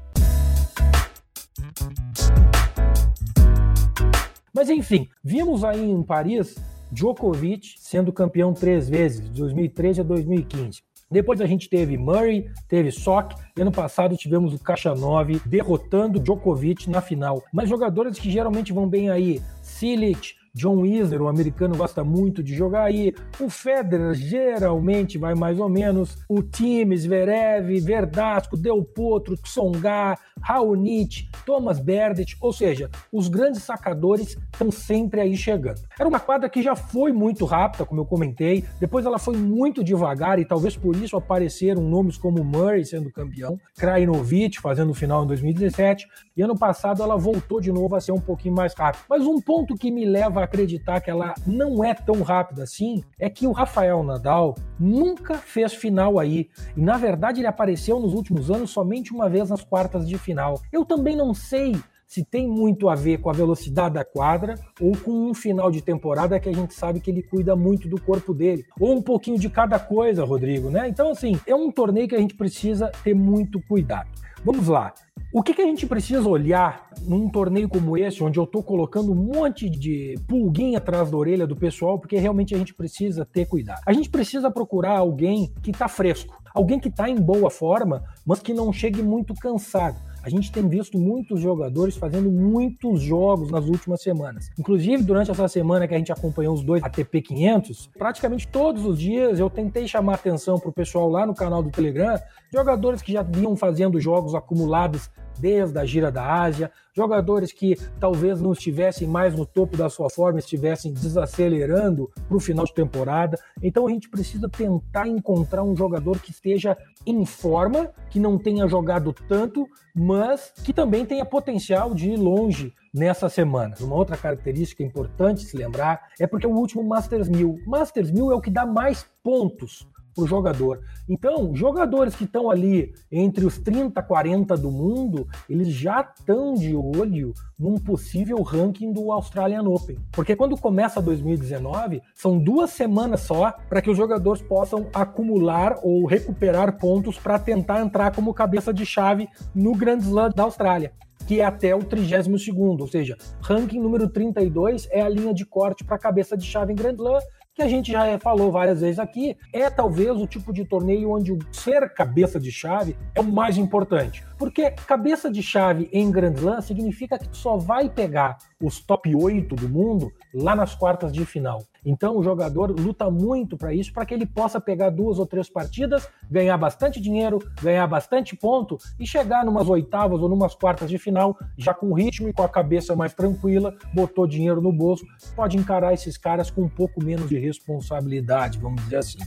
Mas 4.52 4.68
enfim, 4.68 5.08
vimos 5.22 5.64
aí 5.64 5.90
em 5.90 6.02
Paris 6.02 6.56
Djokovic 6.94 7.74
sendo 7.76 8.12
campeão 8.12 8.54
três 8.54 8.88
vezes, 8.88 9.20
de 9.20 9.30
2013 9.30 10.00
a 10.00 10.04
2015. 10.04 10.80
Depois 11.10 11.40
a 11.40 11.46
gente 11.46 11.68
teve 11.68 11.98
Murray, 11.98 12.48
teve 12.68 12.90
Sock, 12.90 13.34
e 13.56 13.60
ano 13.60 13.72
passado 13.72 14.16
tivemos 14.16 14.54
o 14.54 14.58
Caixa 14.58 14.94
9 14.94 15.40
derrotando 15.44 16.20
Djokovic 16.20 16.88
na 16.88 17.00
final. 17.00 17.42
Mas 17.52 17.68
jogadores 17.68 18.18
que 18.18 18.30
geralmente 18.30 18.72
vão 18.72 18.88
bem 18.88 19.10
aí, 19.10 19.42
Silic, 19.60 20.34
John 20.54 20.86
Isner, 20.86 21.20
o 21.20 21.28
americano, 21.28 21.76
gosta 21.76 22.04
muito 22.04 22.42
de 22.42 22.54
jogar 22.54 22.84
aí. 22.84 23.12
O 23.40 23.50
Federer 23.50 24.14
geralmente 24.14 25.18
vai 25.18 25.34
mais 25.34 25.58
ou 25.58 25.68
menos. 25.68 26.16
O 26.28 26.42
time, 26.42 26.96
Zverev, 26.96 27.80
Verdasco, 27.80 28.56
Del 28.56 28.84
Potro, 28.84 29.36
Tsonga, 29.36 30.16
Raonic, 30.40 31.28
Thomas 31.44 31.80
Berdych, 31.80 32.36
ou 32.40 32.52
seja, 32.52 32.90
os 33.12 33.28
grandes 33.28 33.62
sacadores 33.62 34.36
estão 34.52 34.70
sempre 34.70 35.20
aí 35.20 35.36
chegando. 35.36 35.80
Era 35.98 36.08
uma 36.08 36.20
quadra 36.20 36.48
que 36.48 36.62
já 36.62 36.76
foi 36.76 37.12
muito 37.12 37.44
rápida, 37.44 37.84
como 37.84 38.00
eu 38.00 38.04
comentei, 38.04 38.64
depois 38.78 39.06
ela 39.06 39.18
foi 39.18 39.36
muito 39.36 39.82
devagar 39.82 40.38
e 40.38 40.44
talvez 40.44 40.76
por 40.76 40.94
isso 40.96 41.16
apareceram 41.16 41.82
nomes 41.82 42.16
como 42.16 42.44
Murray 42.44 42.84
sendo 42.84 43.10
campeão, 43.10 43.58
Krajinovic 43.76 44.60
fazendo 44.60 44.92
final 44.94 45.24
em 45.24 45.26
2017, 45.28 46.06
e 46.36 46.42
ano 46.42 46.56
passado 46.58 47.02
ela 47.02 47.16
voltou 47.16 47.60
de 47.60 47.72
novo 47.72 47.96
a 47.96 48.00
ser 48.00 48.12
um 48.12 48.20
pouquinho 48.20 48.54
mais 48.54 48.74
rápida. 48.74 49.04
Mas 49.08 49.26
um 49.26 49.40
ponto 49.40 49.74
que 49.74 49.90
me 49.90 50.04
leva 50.04 50.43
acreditar 50.44 51.00
que 51.00 51.10
ela 51.10 51.34
não 51.46 51.82
é 51.82 51.94
tão 51.94 52.22
rápida 52.22 52.62
assim 52.62 53.02
é 53.18 53.28
que 53.28 53.46
o 53.46 53.52
Rafael 53.52 54.02
Nadal 54.02 54.54
nunca 54.78 55.34
fez 55.34 55.74
final 55.74 56.18
aí. 56.18 56.48
E 56.76 56.80
na 56.80 56.96
verdade 56.96 57.40
ele 57.40 57.46
apareceu 57.46 57.98
nos 57.98 58.14
últimos 58.14 58.50
anos 58.50 58.70
somente 58.70 59.12
uma 59.12 59.28
vez 59.28 59.50
nas 59.50 59.64
quartas 59.64 60.08
de 60.08 60.16
final. 60.18 60.60
Eu 60.72 60.84
também 60.84 61.16
não 61.16 61.34
sei 61.34 61.74
se 62.06 62.24
tem 62.24 62.46
muito 62.46 62.88
a 62.88 62.94
ver 62.94 63.18
com 63.18 63.28
a 63.28 63.32
velocidade 63.32 63.94
da 63.94 64.04
quadra 64.04 64.54
ou 64.80 64.96
com 64.96 65.10
um 65.10 65.34
final 65.34 65.70
de 65.70 65.82
temporada 65.82 66.38
que 66.38 66.48
a 66.48 66.54
gente 66.54 66.72
sabe 66.72 67.00
que 67.00 67.10
ele 67.10 67.22
cuida 67.22 67.56
muito 67.56 67.88
do 67.88 68.00
corpo 68.00 68.32
dele. 68.32 68.64
Ou 68.78 68.94
um 68.94 69.02
pouquinho 69.02 69.38
de 69.38 69.50
cada 69.50 69.78
coisa, 69.78 70.24
Rodrigo, 70.24 70.70
né? 70.70 70.88
Então, 70.88 71.10
assim, 71.10 71.40
é 71.46 71.54
um 71.54 71.72
torneio 71.72 72.06
que 72.06 72.14
a 72.14 72.20
gente 72.20 72.34
precisa 72.34 72.92
ter 73.02 73.14
muito 73.14 73.60
cuidado. 73.66 74.08
Vamos 74.44 74.68
lá. 74.68 74.92
O 75.32 75.42
que, 75.42 75.54
que, 75.54 75.62
a 75.62 75.66
gente 75.66 75.86
precisa 75.86 76.28
olhar 76.28 76.90
num 77.02 77.30
torneio 77.30 77.68
como 77.68 77.96
esse, 77.96 78.22
onde 78.22 78.38
eu 78.38 78.44
estou 78.44 78.62
colocando 78.62 79.10
um 79.10 79.14
monte 79.14 79.70
de 79.70 80.14
pulguinha 80.28 80.78
atrás 80.78 81.10
da 81.10 81.16
orelha 81.16 81.46
do 81.46 81.56
pessoal, 81.56 81.98
porque 81.98 82.18
realmente 82.18 82.54
a 82.54 82.58
gente 82.58 82.74
precisa 82.74 83.24
ter 83.24 83.46
cuidado. 83.46 83.80
A 83.86 83.92
gente 83.92 84.10
precisa 84.10 84.50
procurar 84.50 84.98
alguém 84.98 85.50
que 85.62 85.70
está 85.70 85.88
fresco, 85.88 86.40
alguém 86.54 86.78
que 86.78 86.88
está 86.88 87.08
em 87.08 87.16
boa 87.16 87.50
forma, 87.50 88.04
mas 88.24 88.40
que 88.40 88.52
não 88.52 88.72
chegue 88.72 89.02
muito 89.02 89.34
cansado. 89.34 89.96
A 90.24 90.30
gente 90.30 90.50
tem 90.50 90.66
visto 90.66 90.96
muitos 90.96 91.38
jogadores 91.38 91.96
fazendo 91.96 92.30
muitos 92.30 93.02
jogos 93.02 93.50
nas 93.50 93.66
últimas 93.66 94.02
semanas. 94.02 94.50
Inclusive, 94.58 95.02
durante 95.02 95.30
essa 95.30 95.46
semana 95.48 95.86
que 95.86 95.94
a 95.94 95.98
gente 95.98 96.10
acompanhou 96.10 96.54
os 96.54 96.64
dois 96.64 96.82
ATP 96.82 97.20
500, 97.20 97.90
praticamente 97.98 98.48
todos 98.48 98.86
os 98.86 98.98
dias 98.98 99.38
eu 99.38 99.50
tentei 99.50 99.86
chamar 99.86 100.14
atenção 100.14 100.58
para 100.58 100.70
o 100.70 100.72
pessoal 100.72 101.10
lá 101.10 101.26
no 101.26 101.34
canal 101.34 101.62
do 101.62 101.70
Telegram, 101.70 102.18
jogadores 102.54 103.02
que 103.02 103.12
já 103.12 103.22
vinham 103.22 103.56
fazendo 103.56 104.00
jogos 104.00 104.32
acumulados 104.32 105.10
desde 105.40 105.76
a 105.76 105.84
gira 105.84 106.12
da 106.12 106.24
Ásia, 106.24 106.70
jogadores 106.94 107.50
que 107.50 107.76
talvez 107.98 108.40
não 108.40 108.52
estivessem 108.52 109.08
mais 109.08 109.34
no 109.34 109.44
topo 109.44 109.76
da 109.76 109.90
sua 109.90 110.08
forma, 110.08 110.38
estivessem 110.38 110.92
desacelerando 110.92 112.08
para 112.28 112.36
o 112.36 112.40
final 112.40 112.64
de 112.64 112.72
temporada. 112.72 113.36
Então 113.60 113.88
a 113.88 113.90
gente 113.90 114.08
precisa 114.08 114.48
tentar 114.48 115.08
encontrar 115.08 115.64
um 115.64 115.76
jogador 115.76 116.20
que 116.20 116.30
esteja 116.30 116.78
em 117.04 117.26
forma, 117.26 117.90
que 118.08 118.20
não 118.20 118.38
tenha 118.38 118.68
jogado 118.68 119.12
tanto, 119.28 119.66
mas 119.92 120.52
que 120.64 120.72
também 120.72 121.04
tenha 121.04 121.24
potencial 121.24 121.92
de 121.92 122.10
ir 122.10 122.16
longe 122.16 122.72
nessa 122.94 123.28
semana. 123.28 123.74
Uma 123.80 123.96
outra 123.96 124.16
característica 124.16 124.84
importante 124.84 125.42
se 125.42 125.56
lembrar 125.56 126.10
é 126.20 126.26
porque 126.28 126.46
é 126.46 126.48
o 126.48 126.54
último 126.54 126.84
Masters 126.84 127.28
1000. 127.28 127.58
Masters 127.66 128.12
1000 128.12 128.30
é 128.30 128.34
o 128.36 128.40
que 128.40 128.50
dá 128.50 128.64
mais 128.64 129.04
pontos 129.24 129.92
para 130.14 130.24
o 130.24 130.26
jogador. 130.26 130.80
Então, 131.08 131.54
jogadores 131.54 132.14
que 132.14 132.24
estão 132.24 132.50
ali 132.50 132.94
entre 133.10 133.44
os 133.44 133.58
30, 133.58 134.02
40 134.02 134.56
do 134.56 134.70
mundo, 134.70 135.26
eles 135.48 135.68
já 135.68 136.00
estão 136.00 136.54
de 136.54 136.74
olho 136.74 137.32
num 137.58 137.76
possível 137.76 138.40
ranking 138.42 138.92
do 138.92 139.10
Australian 139.10 139.62
Open. 139.62 139.98
Porque 140.12 140.36
quando 140.36 140.56
começa 140.56 141.02
2019, 141.02 142.00
são 142.14 142.38
duas 142.38 142.70
semanas 142.70 143.20
só 143.22 143.52
para 143.68 143.82
que 143.82 143.90
os 143.90 143.96
jogadores 143.96 144.42
possam 144.42 144.86
acumular 144.94 145.78
ou 145.82 146.06
recuperar 146.06 146.78
pontos 146.78 147.18
para 147.18 147.38
tentar 147.38 147.80
entrar 147.80 148.14
como 148.14 148.34
cabeça 148.34 148.72
de 148.72 148.86
chave 148.86 149.28
no 149.54 149.74
Grand 149.74 149.98
Slam 149.98 150.30
da 150.30 150.44
Austrália 150.44 150.92
que 151.26 151.40
é 151.40 151.44
até 151.44 151.74
o 151.74 151.82
32 151.82 152.80
ou 152.80 152.86
seja, 152.86 153.16
ranking 153.40 153.80
número 153.80 154.08
32 154.08 154.86
é 154.90 155.00
a 155.00 155.08
linha 155.08 155.32
de 155.32 155.44
corte 155.44 155.82
para 155.82 155.98
cabeça 155.98 156.36
de 156.36 156.44
chave 156.44 156.72
em 156.72 156.76
Grand 156.76 156.94
Slam 156.94 157.18
que 157.54 157.62
a 157.62 157.68
gente 157.68 157.92
já 157.92 158.18
falou 158.18 158.50
várias 158.50 158.80
vezes 158.80 158.98
aqui, 158.98 159.36
é 159.52 159.70
talvez 159.70 160.10
o 160.10 160.26
tipo 160.26 160.52
de 160.52 160.64
torneio 160.64 161.12
onde 161.12 161.32
o 161.32 161.38
ser 161.52 161.88
cabeça 161.94 162.40
de 162.40 162.50
chave 162.50 162.96
é 163.14 163.20
o 163.20 163.24
mais 163.24 163.56
importante. 163.56 164.24
Porque 164.44 164.70
cabeça 164.72 165.30
de 165.30 165.42
chave 165.42 165.88
em 165.90 166.10
Grand 166.10 166.34
Slam 166.34 166.60
significa 166.60 167.18
que 167.18 167.26
tu 167.30 167.34
só 167.34 167.56
vai 167.56 167.88
pegar 167.88 168.36
os 168.62 168.78
top 168.78 169.16
8 169.16 169.56
do 169.56 169.66
mundo 169.66 170.12
lá 170.34 170.54
nas 170.54 170.74
quartas 170.74 171.10
de 171.10 171.24
final. 171.24 171.64
Então 171.82 172.18
o 172.18 172.22
jogador 172.22 172.70
luta 172.78 173.10
muito 173.10 173.56
para 173.56 173.72
isso, 173.72 173.90
para 173.90 174.04
que 174.04 174.12
ele 174.12 174.26
possa 174.26 174.60
pegar 174.60 174.90
duas 174.90 175.18
ou 175.18 175.24
três 175.24 175.48
partidas, 175.48 176.06
ganhar 176.30 176.58
bastante 176.58 177.00
dinheiro, 177.00 177.38
ganhar 177.62 177.86
bastante 177.86 178.36
ponto 178.36 178.76
e 179.00 179.06
chegar 179.06 179.46
numas 179.46 179.66
oitavas 179.66 180.20
ou 180.20 180.28
numas 180.28 180.54
quartas 180.54 180.90
de 180.90 180.98
final 180.98 181.34
já 181.56 181.72
com 181.72 181.94
ritmo 181.94 182.28
e 182.28 182.32
com 182.34 182.42
a 182.42 182.48
cabeça 182.48 182.94
mais 182.94 183.14
tranquila, 183.14 183.74
botou 183.94 184.26
dinheiro 184.26 184.60
no 184.60 184.74
bolso, 184.74 185.06
pode 185.34 185.56
encarar 185.56 185.94
esses 185.94 186.18
caras 186.18 186.50
com 186.50 186.64
um 186.64 186.68
pouco 186.68 187.02
menos 187.02 187.30
de 187.30 187.38
responsabilidade, 187.38 188.58
vamos 188.58 188.82
dizer 188.84 188.96
assim. 188.98 189.18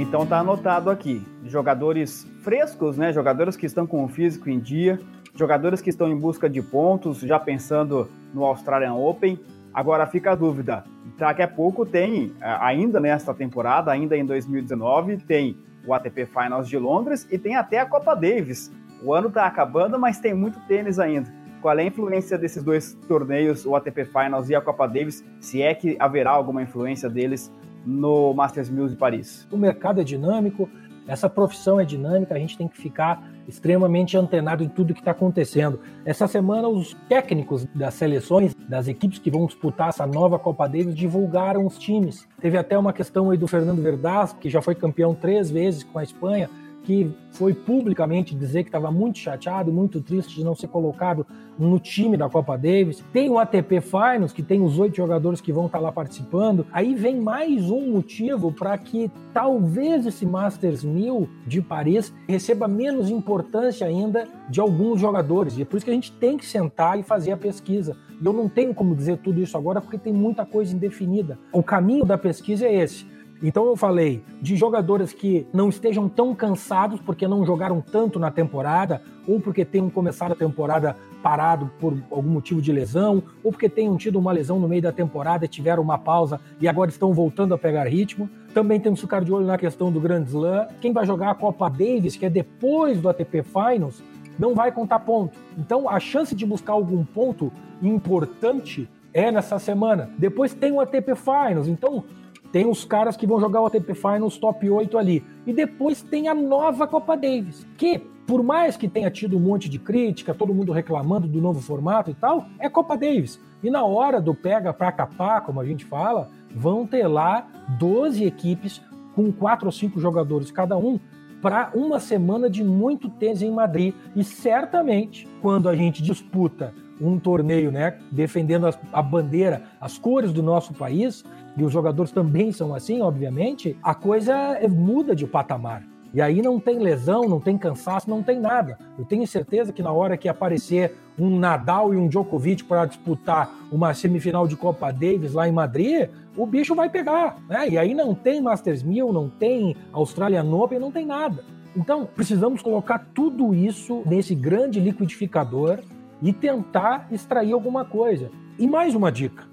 Então 0.00 0.24
tá 0.24 0.38
anotado 0.38 0.88
aqui. 0.88 1.22
jogadores 1.44 2.26
frescos, 2.42 2.96
né? 2.96 3.12
Jogadores 3.12 3.54
que 3.54 3.66
estão 3.66 3.86
com 3.86 4.02
o 4.02 4.08
físico 4.08 4.48
em 4.48 4.58
dia, 4.58 4.98
jogadores 5.34 5.82
que 5.82 5.90
estão 5.90 6.08
em 6.08 6.16
busca 6.16 6.48
de 6.48 6.62
pontos, 6.62 7.20
já 7.20 7.38
pensando 7.38 8.08
no 8.32 8.42
Australian 8.46 8.94
Open. 8.94 9.38
Agora 9.74 10.06
fica 10.06 10.32
a 10.32 10.34
dúvida. 10.34 10.84
Daqui 11.18 11.42
a 11.42 11.48
pouco 11.48 11.84
tem, 11.84 12.32
ainda 12.40 12.98
nesta 12.98 13.34
temporada, 13.34 13.92
ainda 13.92 14.16
em 14.16 14.24
2019, 14.24 15.18
tem 15.18 15.58
o 15.86 15.92
ATP 15.92 16.24
Finals 16.24 16.66
de 16.66 16.78
Londres 16.78 17.28
e 17.30 17.36
tem 17.36 17.54
até 17.54 17.78
a 17.78 17.84
Copa 17.84 18.14
Davis. 18.14 18.72
O 19.02 19.12
ano 19.12 19.28
está 19.28 19.44
acabando, 19.44 19.98
mas 19.98 20.18
tem 20.18 20.32
muito 20.32 20.58
tênis 20.60 20.98
ainda. 20.98 21.30
Qual 21.60 21.78
é 21.78 21.82
a 21.82 21.84
influência 21.84 22.38
desses 22.38 22.62
dois 22.62 22.94
torneios, 23.06 23.66
o 23.66 23.76
ATP 23.76 24.06
Finals 24.06 24.48
e 24.48 24.54
a 24.54 24.62
Copa 24.62 24.86
Davis, 24.86 25.22
se 25.40 25.60
é 25.60 25.74
que 25.74 25.94
haverá 26.00 26.30
alguma 26.30 26.62
influência 26.62 27.10
deles 27.10 27.52
no 27.84 28.32
Masters 28.34 28.68
1000 28.68 28.88
de 28.88 28.96
Paris? 28.96 29.46
O 29.50 29.56
mercado 29.56 30.00
é 30.00 30.04
dinâmico, 30.04 30.68
essa 31.06 31.28
profissão 31.28 31.80
é 31.80 31.84
dinâmica, 31.84 32.34
a 32.34 32.38
gente 32.38 32.56
tem 32.56 32.68
que 32.68 32.76
ficar 32.76 33.28
extremamente 33.48 34.16
antenado 34.16 34.62
em 34.62 34.68
tudo 34.68 34.94
que 34.94 35.00
está 35.00 35.10
acontecendo. 35.10 35.80
Essa 36.04 36.28
semana, 36.28 36.68
os 36.68 36.94
técnicos 37.08 37.66
das 37.74 37.94
seleções, 37.94 38.54
das 38.54 38.86
equipes 38.86 39.18
que 39.18 39.30
vão 39.30 39.46
disputar 39.46 39.88
essa 39.88 40.06
nova 40.06 40.38
Copa 40.38 40.68
Davis, 40.68 40.94
divulgaram 40.94 41.66
os 41.66 41.76
times. 41.76 42.28
Teve 42.40 42.56
até 42.56 42.78
uma 42.78 42.92
questão 42.92 43.30
aí 43.30 43.36
do 43.36 43.48
Fernando 43.48 43.82
Verdaz, 43.82 44.32
que 44.32 44.48
já 44.48 44.62
foi 44.62 44.74
campeão 44.74 45.12
três 45.12 45.50
vezes 45.50 45.82
com 45.82 45.98
a 45.98 46.04
Espanha, 46.04 46.48
que 46.82 47.12
foi 47.32 47.54
publicamente 47.54 48.34
dizer 48.34 48.62
que 48.62 48.68
estava 48.68 48.90
muito 48.90 49.18
chateado, 49.18 49.72
muito 49.72 50.00
triste 50.00 50.34
de 50.34 50.44
não 50.44 50.54
ser 50.54 50.68
colocado 50.68 51.26
no 51.58 51.78
time 51.78 52.16
da 52.16 52.28
Copa 52.28 52.56
Davis. 52.56 53.04
Tem 53.12 53.28
o 53.28 53.38
ATP 53.38 53.80
Finals, 53.80 54.32
que 54.32 54.42
tem 54.42 54.62
os 54.62 54.78
oito 54.78 54.96
jogadores 54.96 55.40
que 55.40 55.52
vão 55.52 55.66
estar 55.66 55.78
tá 55.78 55.84
lá 55.84 55.92
participando. 55.92 56.66
Aí 56.72 56.94
vem 56.94 57.20
mais 57.20 57.70
um 57.70 57.92
motivo 57.92 58.50
para 58.50 58.76
que 58.78 59.10
talvez 59.32 60.06
esse 60.06 60.24
Masters 60.24 60.82
1000 60.82 61.28
de 61.46 61.60
Paris 61.60 62.12
receba 62.26 62.66
menos 62.66 63.10
importância 63.10 63.86
ainda 63.86 64.26
de 64.48 64.60
alguns 64.60 65.00
jogadores. 65.00 65.58
E 65.58 65.62
é 65.62 65.64
por 65.64 65.76
isso 65.76 65.84
que 65.84 65.90
a 65.90 65.94
gente 65.94 66.12
tem 66.12 66.38
que 66.38 66.46
sentar 66.46 66.98
e 66.98 67.02
fazer 67.02 67.32
a 67.32 67.36
pesquisa. 67.36 67.96
E 68.20 68.24
eu 68.24 68.32
não 68.32 68.48
tenho 68.48 68.74
como 68.74 68.94
dizer 68.94 69.18
tudo 69.18 69.40
isso 69.40 69.56
agora 69.56 69.80
porque 69.80 69.98
tem 69.98 70.12
muita 70.12 70.46
coisa 70.46 70.74
indefinida. 70.74 71.38
O 71.52 71.62
caminho 71.62 72.04
da 72.04 72.16
pesquisa 72.16 72.66
é 72.66 72.74
esse 72.74 73.06
então 73.42 73.66
eu 73.66 73.76
falei 73.76 74.22
de 74.40 74.54
jogadores 74.56 75.12
que 75.12 75.46
não 75.52 75.68
estejam 75.68 76.08
tão 76.08 76.34
cansados 76.34 77.00
porque 77.00 77.26
não 77.26 77.44
jogaram 77.44 77.80
tanto 77.80 78.18
na 78.18 78.30
temporada, 78.30 79.02
ou 79.26 79.40
porque 79.40 79.64
tenham 79.64 79.88
começado 79.88 80.32
a 80.32 80.36
temporada 80.36 80.96
parado 81.22 81.70
por 81.78 81.96
algum 82.10 82.30
motivo 82.30 82.60
de 82.60 82.72
lesão, 82.72 83.22
ou 83.42 83.52
porque 83.52 83.68
tenham 83.68 83.96
tido 83.96 84.18
uma 84.18 84.32
lesão 84.32 84.58
no 84.58 84.68
meio 84.68 84.82
da 84.82 84.92
temporada 84.92 85.44
e 85.44 85.48
tiveram 85.48 85.82
uma 85.82 85.98
pausa 85.98 86.40
e 86.60 86.68
agora 86.68 86.90
estão 86.90 87.12
voltando 87.12 87.54
a 87.54 87.58
pegar 87.58 87.86
ritmo. 87.86 88.28
Também 88.52 88.80
temos 88.80 89.00
que 89.00 89.06
ficar 89.06 89.22
de 89.22 89.32
olho 89.32 89.46
na 89.46 89.56
questão 89.56 89.92
do 89.92 90.00
Grand 90.00 90.24
Slam. 90.24 90.66
Quem 90.80 90.92
vai 90.92 91.06
jogar 91.06 91.30
a 91.30 91.34
Copa 91.34 91.68
Davis, 91.68 92.16
que 92.16 92.26
é 92.26 92.30
depois 92.30 93.00
do 93.00 93.08
ATP 93.08 93.42
Finals, 93.42 94.02
não 94.38 94.54
vai 94.54 94.72
contar 94.72 95.00
ponto. 95.00 95.38
Então 95.56 95.88
a 95.88 96.00
chance 96.00 96.34
de 96.34 96.44
buscar 96.44 96.72
algum 96.72 97.04
ponto 97.04 97.52
importante 97.82 98.88
é 99.12 99.30
nessa 99.30 99.58
semana. 99.58 100.10
Depois 100.18 100.54
tem 100.54 100.72
o 100.72 100.80
ATP 100.80 101.14
Finals. 101.14 101.68
Então 101.68 102.04
tem 102.52 102.66
os 102.66 102.84
caras 102.84 103.16
que 103.16 103.26
vão 103.26 103.40
jogar 103.40 103.60
o 103.60 103.66
ATP 103.66 103.94
Finals 103.94 104.36
top 104.36 104.68
8 104.68 104.98
ali. 104.98 105.24
E 105.46 105.52
depois 105.52 106.02
tem 106.02 106.28
a 106.28 106.34
nova 106.34 106.86
Copa 106.86 107.16
Davis, 107.16 107.66
que, 107.76 107.98
por 108.26 108.42
mais 108.42 108.76
que 108.76 108.88
tenha 108.88 109.10
tido 109.10 109.36
um 109.36 109.40
monte 109.40 109.68
de 109.68 109.78
crítica, 109.78 110.34
todo 110.34 110.54
mundo 110.54 110.72
reclamando 110.72 111.28
do 111.28 111.40
novo 111.40 111.60
formato 111.60 112.10
e 112.10 112.14
tal, 112.14 112.46
é 112.58 112.68
Copa 112.68 112.96
Davis. 112.96 113.40
E 113.62 113.70
na 113.70 113.84
hora 113.84 114.20
do 114.20 114.34
pega 114.34 114.72
pra 114.72 114.90
capar, 114.90 115.42
como 115.42 115.60
a 115.60 115.64
gente 115.64 115.84
fala, 115.84 116.28
vão 116.54 116.86
ter 116.86 117.06
lá 117.06 117.46
12 117.78 118.24
equipes 118.24 118.82
com 119.14 119.30
quatro 119.32 119.66
ou 119.66 119.72
cinco 119.72 120.00
jogadores 120.00 120.50
cada 120.50 120.76
um 120.76 120.98
para 121.42 121.70
uma 121.74 121.98
semana 121.98 122.50
de 122.50 122.62
muito 122.62 123.08
tênis 123.08 123.42
em 123.42 123.50
Madrid. 123.50 123.94
E 124.14 124.24
certamente, 124.24 125.28
quando 125.40 125.68
a 125.68 125.76
gente 125.76 126.02
disputa 126.02 126.74
um 127.00 127.18
torneio, 127.18 127.72
né, 127.72 127.98
defendendo 128.10 128.68
a 128.92 129.02
bandeira, 129.02 129.62
as 129.80 129.96
cores 129.96 130.32
do 130.32 130.42
nosso 130.42 130.74
país, 130.74 131.24
e 131.56 131.64
os 131.64 131.72
jogadores 131.72 132.12
também 132.12 132.52
são 132.52 132.74
assim, 132.74 133.00
obviamente, 133.00 133.76
a 133.82 133.94
coisa 133.94 134.34
é, 134.34 134.68
muda 134.68 135.14
de 135.14 135.26
patamar. 135.26 135.82
E 136.12 136.20
aí 136.20 136.42
não 136.42 136.58
tem 136.58 136.78
lesão, 136.78 137.28
não 137.28 137.38
tem 137.38 137.56
cansaço, 137.56 138.10
não 138.10 138.22
tem 138.22 138.40
nada. 138.40 138.76
Eu 138.98 139.04
tenho 139.04 139.26
certeza 139.26 139.72
que 139.72 139.82
na 139.82 139.92
hora 139.92 140.16
que 140.16 140.28
aparecer 140.28 140.96
um 141.16 141.38
Nadal 141.38 141.94
e 141.94 141.96
um 141.96 142.08
Djokovic 142.08 142.64
para 142.64 142.86
disputar 142.86 143.54
uma 143.70 143.94
semifinal 143.94 144.48
de 144.48 144.56
Copa 144.56 144.90
Davis 144.90 145.34
lá 145.34 145.48
em 145.48 145.52
Madrid, 145.52 146.08
o 146.36 146.44
bicho 146.46 146.74
vai 146.74 146.88
pegar. 146.88 147.36
Né? 147.48 147.70
E 147.70 147.78
aí 147.78 147.94
não 147.94 148.12
tem 148.14 148.40
Masters 148.40 148.82
1000, 148.82 149.12
não 149.12 149.28
tem 149.28 149.76
Australian 149.92 150.50
Open, 150.52 150.80
não 150.80 150.90
tem 150.90 151.06
nada. 151.06 151.44
Então, 151.76 152.08
precisamos 152.16 152.60
colocar 152.60 153.06
tudo 153.14 153.54
isso 153.54 154.02
nesse 154.04 154.34
grande 154.34 154.80
liquidificador 154.80 155.78
e 156.20 156.32
tentar 156.32 157.06
extrair 157.12 157.52
alguma 157.52 157.84
coisa. 157.84 158.30
E 158.58 158.66
mais 158.66 158.94
uma 158.94 159.12
dica: 159.12 159.44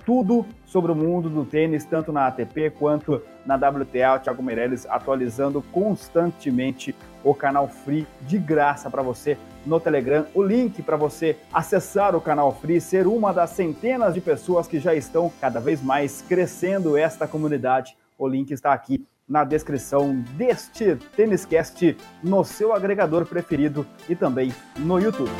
Tudo 0.06 0.46
sobre 0.64 0.90
o 0.90 0.94
mundo 0.94 1.28
do 1.28 1.44
tênis, 1.44 1.84
tanto 1.84 2.10
na 2.10 2.26
ATP 2.26 2.70
quanto 2.70 3.22
na 3.44 3.56
WTA. 3.56 4.14
O 4.16 4.18
Thiago 4.20 4.42
Meirelles 4.42 4.86
atualizando 4.88 5.60
constantemente 5.70 6.96
o 7.22 7.34
canal 7.34 7.68
Free 7.68 8.06
de 8.22 8.38
graça 8.38 8.88
para 8.88 9.02
você 9.02 9.36
no 9.66 9.78
Telegram. 9.78 10.24
O 10.34 10.42
link 10.42 10.82
para 10.82 10.96
você 10.96 11.36
acessar 11.52 12.16
o 12.16 12.20
canal 12.20 12.52
Free, 12.54 12.80
ser 12.80 13.06
uma 13.06 13.32
das 13.32 13.50
centenas 13.50 14.14
de 14.14 14.20
pessoas 14.22 14.66
que 14.66 14.78
já 14.78 14.94
estão 14.94 15.30
cada 15.40 15.60
vez 15.60 15.82
mais 15.82 16.22
crescendo 16.22 16.96
esta 16.96 17.28
comunidade. 17.28 17.96
O 18.18 18.26
link 18.26 18.50
está 18.50 18.72
aqui 18.72 19.06
na 19.30 19.44
descrição 19.44 20.16
deste 20.36 20.96
Têniscast 21.14 21.96
no 22.20 22.44
seu 22.44 22.72
agregador 22.72 23.24
preferido 23.24 23.86
e 24.08 24.16
também 24.16 24.52
no 24.76 24.98
YouTube. 24.98 25.30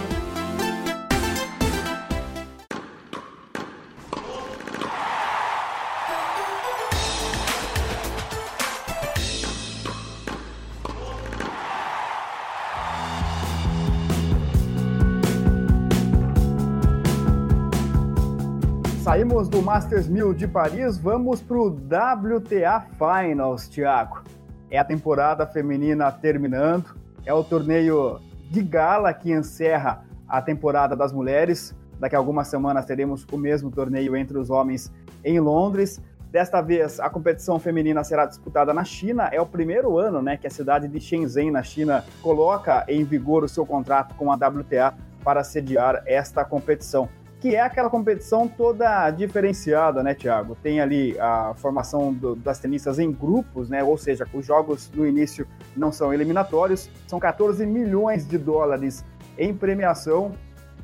Saímos 19.40 19.48
do 19.48 19.62
Masters 19.62 20.06
1000 20.06 20.34
de 20.34 20.46
Paris, 20.46 20.98
vamos 20.98 21.40
para 21.40 21.56
o 21.56 21.68
WTA 21.68 22.84
Finals, 22.98 23.68
Thiago. 23.68 24.22
É 24.70 24.78
a 24.78 24.84
temporada 24.84 25.46
feminina 25.46 26.12
terminando, 26.12 26.94
é 27.24 27.32
o 27.32 27.42
torneio 27.42 28.20
de 28.50 28.60
gala 28.60 29.14
que 29.14 29.32
encerra 29.32 30.04
a 30.28 30.42
temporada 30.42 30.94
das 30.94 31.10
mulheres. 31.10 31.74
Daqui 31.98 32.14
a 32.14 32.18
algumas 32.18 32.48
semanas 32.48 32.84
teremos 32.84 33.26
o 33.32 33.38
mesmo 33.38 33.70
torneio 33.70 34.14
entre 34.14 34.36
os 34.36 34.50
homens 34.50 34.92
em 35.24 35.40
Londres. 35.40 36.02
Desta 36.30 36.60
vez, 36.60 37.00
a 37.00 37.08
competição 37.08 37.58
feminina 37.58 38.04
será 38.04 38.26
disputada 38.26 38.74
na 38.74 38.84
China. 38.84 39.30
É 39.32 39.40
o 39.40 39.46
primeiro 39.46 39.98
ano 39.98 40.20
né, 40.20 40.36
que 40.36 40.46
a 40.46 40.50
cidade 40.50 40.86
de 40.86 41.00
Shenzhen, 41.00 41.50
na 41.50 41.62
China, 41.62 42.04
coloca 42.20 42.84
em 42.86 43.04
vigor 43.04 43.44
o 43.44 43.48
seu 43.48 43.64
contrato 43.64 44.14
com 44.16 44.30
a 44.30 44.34
WTA 44.34 44.92
para 45.24 45.42
sediar 45.42 46.02
esta 46.04 46.44
competição. 46.44 47.08
Que 47.40 47.56
é 47.56 47.60
aquela 47.60 47.88
competição 47.88 48.46
toda 48.46 49.10
diferenciada, 49.10 50.02
né, 50.02 50.14
Thiago? 50.14 50.54
Tem 50.62 50.78
ali 50.78 51.18
a 51.18 51.54
formação 51.56 52.12
do, 52.12 52.36
das 52.36 52.58
tenistas 52.58 52.98
em 52.98 53.10
grupos, 53.10 53.70
né? 53.70 53.82
Ou 53.82 53.96
seja, 53.96 54.26
os 54.34 54.44
jogos 54.44 54.90
no 54.94 55.06
início 55.06 55.48
não 55.74 55.90
são 55.90 56.12
eliminatórios, 56.12 56.90
são 57.06 57.18
14 57.18 57.64
milhões 57.64 58.28
de 58.28 58.36
dólares 58.36 59.02
em 59.38 59.54
premiação 59.54 60.32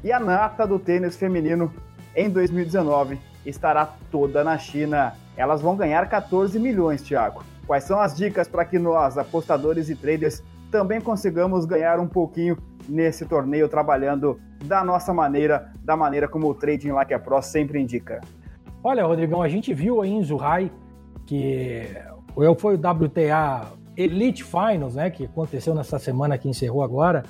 e 0.02 0.10
a 0.10 0.18
nata 0.18 0.66
do 0.66 0.78
tênis 0.78 1.14
feminino 1.14 1.72
em 2.14 2.30
2019 2.30 3.20
estará 3.44 3.94
toda 4.10 4.42
na 4.42 4.56
China. 4.56 5.12
Elas 5.36 5.60
vão 5.60 5.76
ganhar 5.76 6.08
14 6.08 6.58
milhões, 6.58 7.02
Thiago. 7.02 7.44
Quais 7.66 7.84
são 7.84 8.00
as 8.00 8.16
dicas 8.16 8.48
para 8.48 8.64
que 8.64 8.78
nós, 8.78 9.18
apostadores 9.18 9.90
e 9.90 9.94
traders, 9.94 10.42
também 10.70 11.02
consigamos 11.02 11.66
ganhar 11.66 12.00
um 12.00 12.06
pouquinho 12.06 12.56
nesse 12.88 13.26
torneio 13.26 13.68
trabalhando 13.68 14.40
da 14.64 14.84
nossa 14.84 15.12
maneira, 15.12 15.72
da 15.82 15.96
maneira 15.96 16.28
como 16.28 16.48
o 16.48 16.54
Trading 16.54 16.92
Like 16.92 17.14
a 17.14 17.18
Pro 17.18 17.40
sempre 17.42 17.80
indica. 17.80 18.20
Olha, 18.82 19.04
Rodrigão, 19.04 19.42
a 19.42 19.48
gente 19.48 19.74
viu 19.74 20.00
aí 20.00 20.10
em 20.10 20.22
Zhuhai 20.22 20.70
que 21.26 21.88
foi 22.58 22.76
o 22.76 22.78
WTA 22.78 23.72
Elite 23.96 24.44
Finals, 24.44 24.94
né, 24.94 25.10
que 25.10 25.24
aconteceu 25.24 25.74
nessa 25.74 25.98
semana 25.98 26.38
que 26.38 26.48
encerrou 26.48 26.82
agora, 26.82 27.24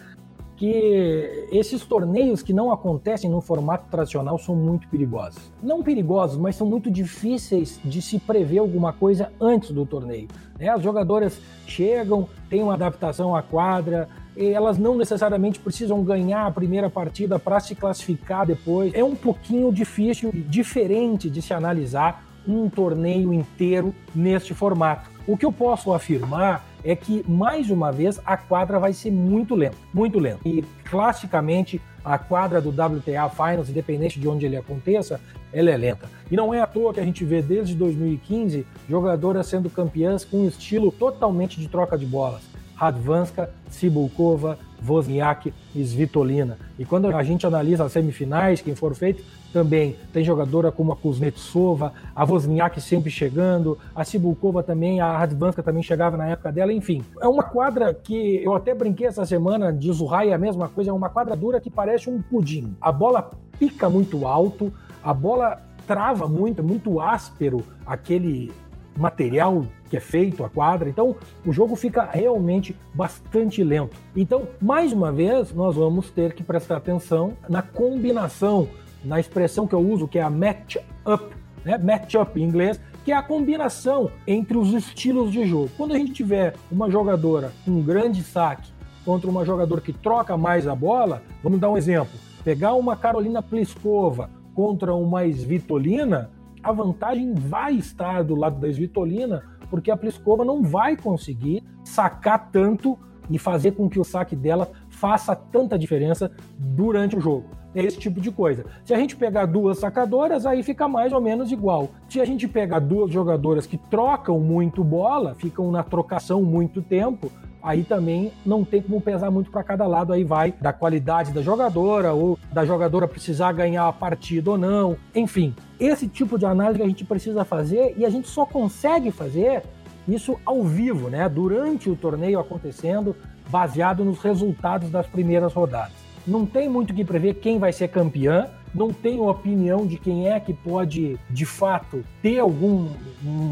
que 0.57 1.47
esses 1.53 1.85
torneios 1.85 2.43
que 2.43 2.53
não 2.53 2.73
acontecem 2.73 3.31
no 3.31 3.41
formato 3.41 3.89
tradicional 3.91 4.39
são 4.39 4.55
muito 4.57 4.89
perigosos. 4.89 5.53
Não 5.63 5.83
perigosos, 5.83 6.39
mas 6.39 6.57
são 6.57 6.67
muito 6.67 6.91
difíceis 6.91 7.79
de 7.85 8.01
se 8.01 8.19
prever 8.19 8.59
alguma 8.59 8.93
coisa 8.93 9.31
antes 9.41 9.71
do 9.71 9.85
torneio. 9.85 10.29
Né? 10.59 10.69
As 10.69 10.83
jogadoras 10.83 11.39
chegam, 11.67 12.27
têm 12.49 12.63
uma 12.63 12.75
adaptação 12.75 13.37
à 13.37 13.43
quadra, 13.43 14.09
elas 14.37 14.79
não 14.79 14.97
necessariamente 14.97 15.59
precisam 15.59 16.03
ganhar 16.03 16.47
a 16.47 16.51
primeira 16.51 16.91
partida 16.91 17.39
para 17.39 17.59
se 17.61 17.75
classificar 17.75 18.47
depois. 18.47 18.93
É 18.95 19.03
um 19.03 19.15
pouquinho 19.15 19.73
difícil, 19.73 20.31
diferente 20.33 21.31
de 21.31 21.41
se 21.41 21.55
analisar 21.55 22.25
um 22.47 22.69
torneio 22.69 23.33
inteiro 23.33 23.95
neste 24.15 24.55
formato. 24.55 25.11
O 25.27 25.37
que 25.37 25.45
eu 25.45 25.53
posso 25.53 25.93
afirmar 25.93 26.65
é 26.85 26.95
que, 26.95 27.25
mais 27.29 27.69
uma 27.69 27.91
vez, 27.91 28.21
a 28.25 28.37
quadra 28.37 28.79
vai 28.79 28.93
ser 28.93 29.11
muito 29.11 29.57
lenta, 29.57 29.77
muito 29.93 30.21
lenta. 30.21 30.41
E, 30.45 30.63
classicamente, 30.85 31.81
a 32.05 32.17
quadra 32.17 32.61
do 32.61 32.71
WTA 32.71 33.29
Finals, 33.29 33.69
independente 33.69 34.21
de 34.21 34.29
onde 34.29 34.47
ele 34.47 34.57
aconteça, 34.57 35.21
ela 35.53 35.71
é 35.71 35.77
lenta. 35.77 36.09
E 36.31 36.37
não 36.37 36.55
é 36.55 36.61
à 36.61 36.67
toa 36.67 36.95
que 36.95 37.01
a 37.01 37.05
gente 37.05 37.25
vê 37.25 37.43
desde 37.43 37.75
2015 37.75 38.65
jogadoras 38.89 39.49
sendo 39.49 39.69
campeãs 39.69 40.25
com 40.25 40.43
um 40.43 40.49
estilo 40.49 40.93
totalmente 40.93 41.59
de 41.59 41.67
troca 41.67 41.99
de 41.99 42.07
bolas. 42.07 42.43
Radvanska, 42.77 43.51
Cibulkova, 43.71 44.59
Wozniak 44.87 45.53
e 45.75 45.83
Svitolina. 45.83 46.59
E 46.79 46.85
quando 46.85 47.09
a 47.09 47.23
gente 47.23 47.47
analisa 47.47 47.85
as 47.85 47.93
semifinais, 47.93 48.61
quem 48.61 48.75
for 48.75 48.95
feito, 48.95 49.25
também 49.53 49.97
tem 50.13 50.23
jogadora 50.23 50.71
como 50.71 50.93
a 50.93 50.97
Kuznetsova, 50.97 51.93
a 52.15 52.25
Wozniak 52.25 52.79
sempre 52.81 53.11
chegando, 53.11 53.79
a 53.95 54.05
Cibulkova 54.05 54.63
também, 54.63 55.01
a 55.01 55.17
Radvanska 55.17 55.63
também 55.63 55.83
chegava 55.83 56.17
na 56.17 56.29
época 56.29 56.53
dela, 56.53 56.73
enfim. 56.73 57.03
É 57.21 57.27
uma 57.27 57.43
quadra 57.43 57.95
que 57.95 58.43
eu 58.45 58.55
até 58.55 58.75
brinquei 58.75 59.07
essa 59.07 59.25
semana 59.25 59.73
de 59.73 59.91
Zuhai, 59.91 60.33
a 60.33 60.39
mesma 60.39 60.69
coisa, 60.69 60.91
é 60.91 60.93
uma 60.93 61.09
quadra 61.09 61.35
dura 61.35 61.61
que 61.61 61.71
parece 61.71 62.11
um 62.11 62.21
pudim. 62.21 62.77
A 62.81 62.93
bola 62.93 63.31
pica 63.59 63.89
muito 63.89 64.27
alto, 64.27 64.71
a 65.03 65.15
bola 65.15 65.63
trava 65.87 66.29
muito, 66.29 66.61
é 66.61 66.63
muito 66.63 67.01
áspero 67.01 67.65
aquele 67.87 68.53
material 68.97 69.65
que 69.89 69.97
é 69.97 70.01
feito, 70.01 70.45
a 70.45 70.49
quadra. 70.49 70.89
Então, 70.89 71.17
o 71.45 71.53
jogo 71.53 71.77
fica 71.77 72.03
realmente 72.05 72.77
bastante 72.95 73.63
lento. 73.63 73.97
Então, 74.15 74.49
mais 74.61 74.93
uma 74.93 75.13
vez, 75.13 75.53
nós 75.53 75.77
vamos 75.77 76.11
ter 76.11 76.35
que 76.35 76.43
prestar 76.43 76.77
atenção 76.77 77.35
na 77.49 77.63
combinação, 77.63 78.69
na 79.05 79.21
expressão 79.21 79.67
que 79.67 79.75
eu 79.75 79.81
uso, 79.81 80.09
que 80.09 80.19
é 80.19 80.23
a 80.23 80.31
match 80.31 80.77
up, 81.07 81.35
né? 81.65 81.79
Match 81.79 82.15
up 82.15 82.41
em 82.41 82.45
inglês, 82.45 82.81
que 83.05 83.13
é 83.13 83.17
a 83.17 83.23
combinação 83.23 84.11
entre 84.27 84.59
os 84.59 84.73
estilos 84.73 85.31
de 85.31 85.47
jogo. 85.47 85.71
Quando 85.77 85.95
a 85.95 85.99
gente 85.99 86.13
tiver 86.13 86.55
uma 86.71 86.91
jogadora 86.91 87.53
com 87.65 87.71
um 87.71 87.83
grande 87.83 88.23
saque 88.23 88.69
contra 89.05 89.31
uma 89.31 89.45
jogadora 89.45 89.81
que 89.81 89.93
troca 89.93 90.37
mais 90.37 90.67
a 90.67 90.75
bola, 90.75 91.23
vamos 91.43 91.61
dar 91.61 91.71
um 91.71 91.77
exemplo. 91.77 92.19
Pegar 92.43 92.75
uma 92.75 92.97
Carolina 92.97 93.41
Pliskova 93.41 94.29
contra 94.55 94.93
uma 94.95 95.25
Svitolina, 95.25 96.31
a 96.63 96.73
vantagem 96.73 97.33
vai 97.33 97.75
estar 97.75 98.25
do 98.25 98.35
lado 98.35 98.59
da 98.59 98.69
Svitolina, 98.69 99.45
porque 99.71 99.91
a 99.91 99.97
Pliskova 99.97 100.45
não 100.45 100.63
vai 100.63 100.97
conseguir 100.97 101.63
sacar 101.85 102.51
tanto 102.51 102.99
e 103.31 103.39
fazer 103.39 103.73
com 103.73 103.89
que 103.89 103.99
o 103.99 104.05
saque 104.05 104.37
dela 104.37 104.71
faça 104.89 105.35
tanta 105.35 105.79
diferença 105.79 106.31
durante 106.59 107.17
o 107.17 107.21
jogo. 107.21 107.47
É 107.75 107.83
esse 107.83 107.99
tipo 107.99 108.21
de 108.21 108.31
coisa. 108.31 108.65
Se 108.85 108.95
a 108.95 108.99
gente 108.99 109.15
pegar 109.15 109.45
duas 109.45 109.79
sacadoras, 109.79 110.47
aí 110.47 110.63
fica 110.63 110.89
mais 110.89 111.13
ou 111.13 111.21
menos 111.21 111.53
igual. 111.53 111.91
Se 112.09 112.21
a 112.21 112.25
gente 112.25 112.49
pegar 112.49 112.79
duas 112.79 113.11
jogadoras 113.13 113.67
que 113.67 113.77
trocam 113.77 114.41
muito 114.41 114.83
bola, 114.83 115.35
ficam 115.35 115.71
na 115.71 115.83
trocação 115.83 116.43
muito 116.43 116.81
tempo, 116.81 117.31
aí 117.67 117.83
também 117.83 118.33
não 118.47 118.65
tem 118.65 118.81
como 118.81 119.01
pesar 119.01 119.29
muito 119.29 119.51
para 119.51 119.65
cada 119.65 119.85
lado, 119.89 120.13
aí 120.13 120.23
vai 120.23 120.55
da 120.61 120.73
qualidade 120.73 121.33
da 121.33 121.43
jogadora 121.43 122.13
ou 122.13 122.39
da 122.53 122.65
jogadora 122.65 123.09
precisar 123.09 123.53
ganhar 123.53 123.89
a 123.89 123.93
partida 123.93 124.53
ou 124.53 124.57
não. 124.57 124.97
Enfim, 125.13 125.53
esse 125.79 126.07
tipo 126.07 126.39
de 126.39 126.47
análise 126.47 126.81
a 126.81 126.87
gente 126.87 127.05
precisa 127.05 127.45
fazer 127.45 127.93
e 127.99 128.07
a 128.07 128.09
gente 128.09 128.29
só 128.29 128.47
consegue 128.47 129.11
fazer 129.11 129.65
isso 130.07 130.39
ao 130.47 130.63
vivo, 130.63 131.11
né? 131.11 131.29
Durante 131.29 131.91
o 131.91 131.97
torneio 131.97 132.39
acontecendo, 132.39 133.17
baseado 133.49 134.05
nos 134.05 134.21
resultados 134.21 134.89
das 134.89 135.09
primeiras 135.09 135.53
rodadas. 135.53 136.07
Não 136.25 136.47
tem 136.47 136.69
muito 136.69 136.95
que 136.95 137.05
prever 137.05 137.35
quem 137.35 137.59
vai 137.59 137.73
ser 137.73 137.89
campeã, 137.89 138.49
não 138.77 138.93
tenho 138.93 139.29
opinião 139.29 139.87
de 139.87 139.97
quem 139.97 140.29
é 140.29 140.39
que 140.39 140.53
pode, 140.53 141.19
de 141.31 141.47
fato, 141.47 142.05
ter 142.21 142.39
alguma 142.39 142.91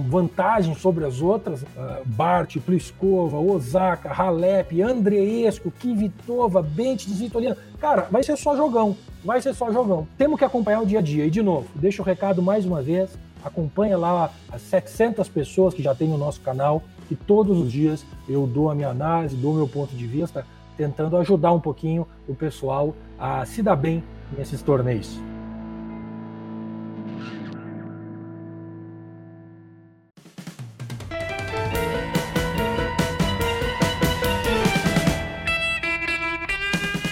vantagem 0.09 0.75
sobre 0.75 1.05
as 1.05 1.23
outras. 1.23 1.63
Uh, 1.63 1.67
Bart, 2.05 2.59
Pliskova, 2.59 3.39
Osaka, 3.39 4.11
Halep, 4.11 4.83
Andreesco, 4.83 5.71
Kivitova, 5.71 6.61
Bente, 6.61 7.09
Svitolina. 7.09 7.57
Cara, 7.81 8.03
vai 8.11 8.23
ser 8.23 8.37
só 8.37 8.55
jogão. 8.55 8.97
Vai 9.25 9.41
ser 9.41 9.55
só 9.55 9.73
jogão. 9.73 10.07
Temos 10.19 10.39
que 10.39 10.45
acompanhar 10.45 10.83
o 10.83 10.87
dia 10.87 10.99
a 10.99 11.03
dia. 11.03 11.25
E, 11.25 11.31
de 11.31 11.43
novo, 11.43 11.69
deixa 11.75 12.03
o 12.03 12.05
recado 12.05 12.43
mais 12.43 12.67
uma 12.67 12.83
vez. 12.83 13.19
Acompanha 13.43 13.97
lá 13.97 14.31
as 14.53 14.61
700 14.63 15.29
pessoas 15.29 15.73
que 15.73 15.83
já 15.83 15.95
tem 15.95 16.09
no 16.09 16.19
nosso 16.19 16.41
canal, 16.43 16.83
que 17.09 17.15
todos 17.15 17.59
os 17.59 17.73
dias 17.73 18.05
eu 18.29 18.47
dou 18.47 18.71
a 18.71 18.75
minha 18.75 18.89
análise, 18.89 19.37
dou 19.37 19.55
meu 19.55 19.69
ponto 19.69 19.95
de 19.95 20.07
vista, 20.07 20.47
tentando 20.77 21.17
ajudar 21.17 21.53
um 21.53 21.61
pouquinho 21.61 22.07
o 22.29 22.35
pessoal 22.35 22.95
a 23.19 23.45
se 23.47 23.63
dar 23.63 23.77
bem 23.77 24.03
nesses 24.37 24.63
torneios. 24.63 25.21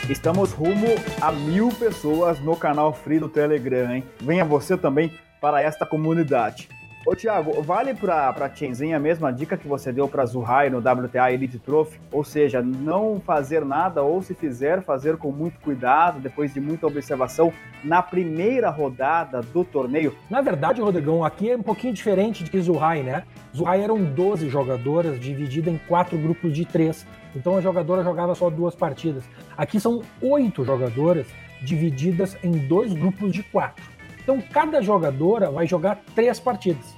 Estamos 0.09 0.53
rumo 0.53 0.87
a 1.21 1.33
mil 1.33 1.71
pessoas 1.71 2.39
no 2.39 2.55
canal 2.55 2.93
Free 2.93 3.19
do 3.19 3.29
Telegram, 3.29 3.93
hein? 3.93 4.05
Venha 4.21 4.45
você 4.45 4.77
também 4.77 5.13
para 5.41 5.61
esta 5.61 5.85
comunidade. 5.85 6.69
Ô 7.05 7.17
Thiago, 7.17 7.61
vale 7.63 7.95
para 7.95 8.33
pra 8.33 8.49
Shenzhen 8.49 8.95
a 8.95 8.99
mesma 9.01 9.33
dica 9.33 9.57
que 9.57 9.67
você 9.67 9.93
deu 9.93 10.07
para 10.07 10.25
Zuhai 10.25 10.71
no 10.71 10.79
WTA 10.79 11.33
Elite 11.33 11.59
Trophy? 11.59 12.01
Ou 12.13 12.23
seja, 12.23 12.63
não 12.63 13.21
fazer 13.21 13.65
nada 13.65 14.05
ou 14.05 14.23
se 14.23 14.35
fizer, 14.35 14.83
fazer 14.83 15.17
com 15.17 15.33
muito 15.33 15.59
cuidado, 15.59 16.21
depois 16.21 16.55
de 16.55 16.61
muita 16.61 16.87
observação, 16.87 17.53
na 17.83 18.01
primeira 18.03 18.71
rodada 18.71 19.41
do 19.41 19.65
torneio? 19.65 20.15
Na 20.31 20.41
verdade, 20.41 20.81
Rodrigão, 20.81 21.25
aqui 21.25 21.51
é 21.51 21.57
um 21.57 21.63
pouquinho 21.63 21.93
diferente 21.93 22.45
de 22.45 22.61
Zuhai, 22.61 23.03
né? 23.03 23.25
Zuhai 23.53 23.83
eram 23.83 24.01
12 24.05 24.49
jogadoras 24.49 25.19
divididas 25.19 25.75
em 25.75 25.79
quatro 25.89 26.17
grupos 26.17 26.55
de 26.55 26.65
três. 26.65 27.05
Então 27.35 27.57
a 27.57 27.61
jogadora 27.61 28.05
jogava 28.05 28.33
só 28.37 28.49
duas 28.49 28.77
partidas. 28.77 29.25
Aqui 29.57 29.81
são 29.81 30.03
oito 30.21 30.65
jogadoras 30.65 31.27
divididas 31.63 32.37
em 32.43 32.53
dois 32.53 32.93
grupos 32.93 33.33
de 33.33 33.43
quatro. 33.43 33.92
Então, 34.23 34.41
cada 34.41 34.81
jogadora 34.81 35.51
vai 35.51 35.67
jogar 35.67 36.01
três 36.15 36.39
partidas. 36.39 36.97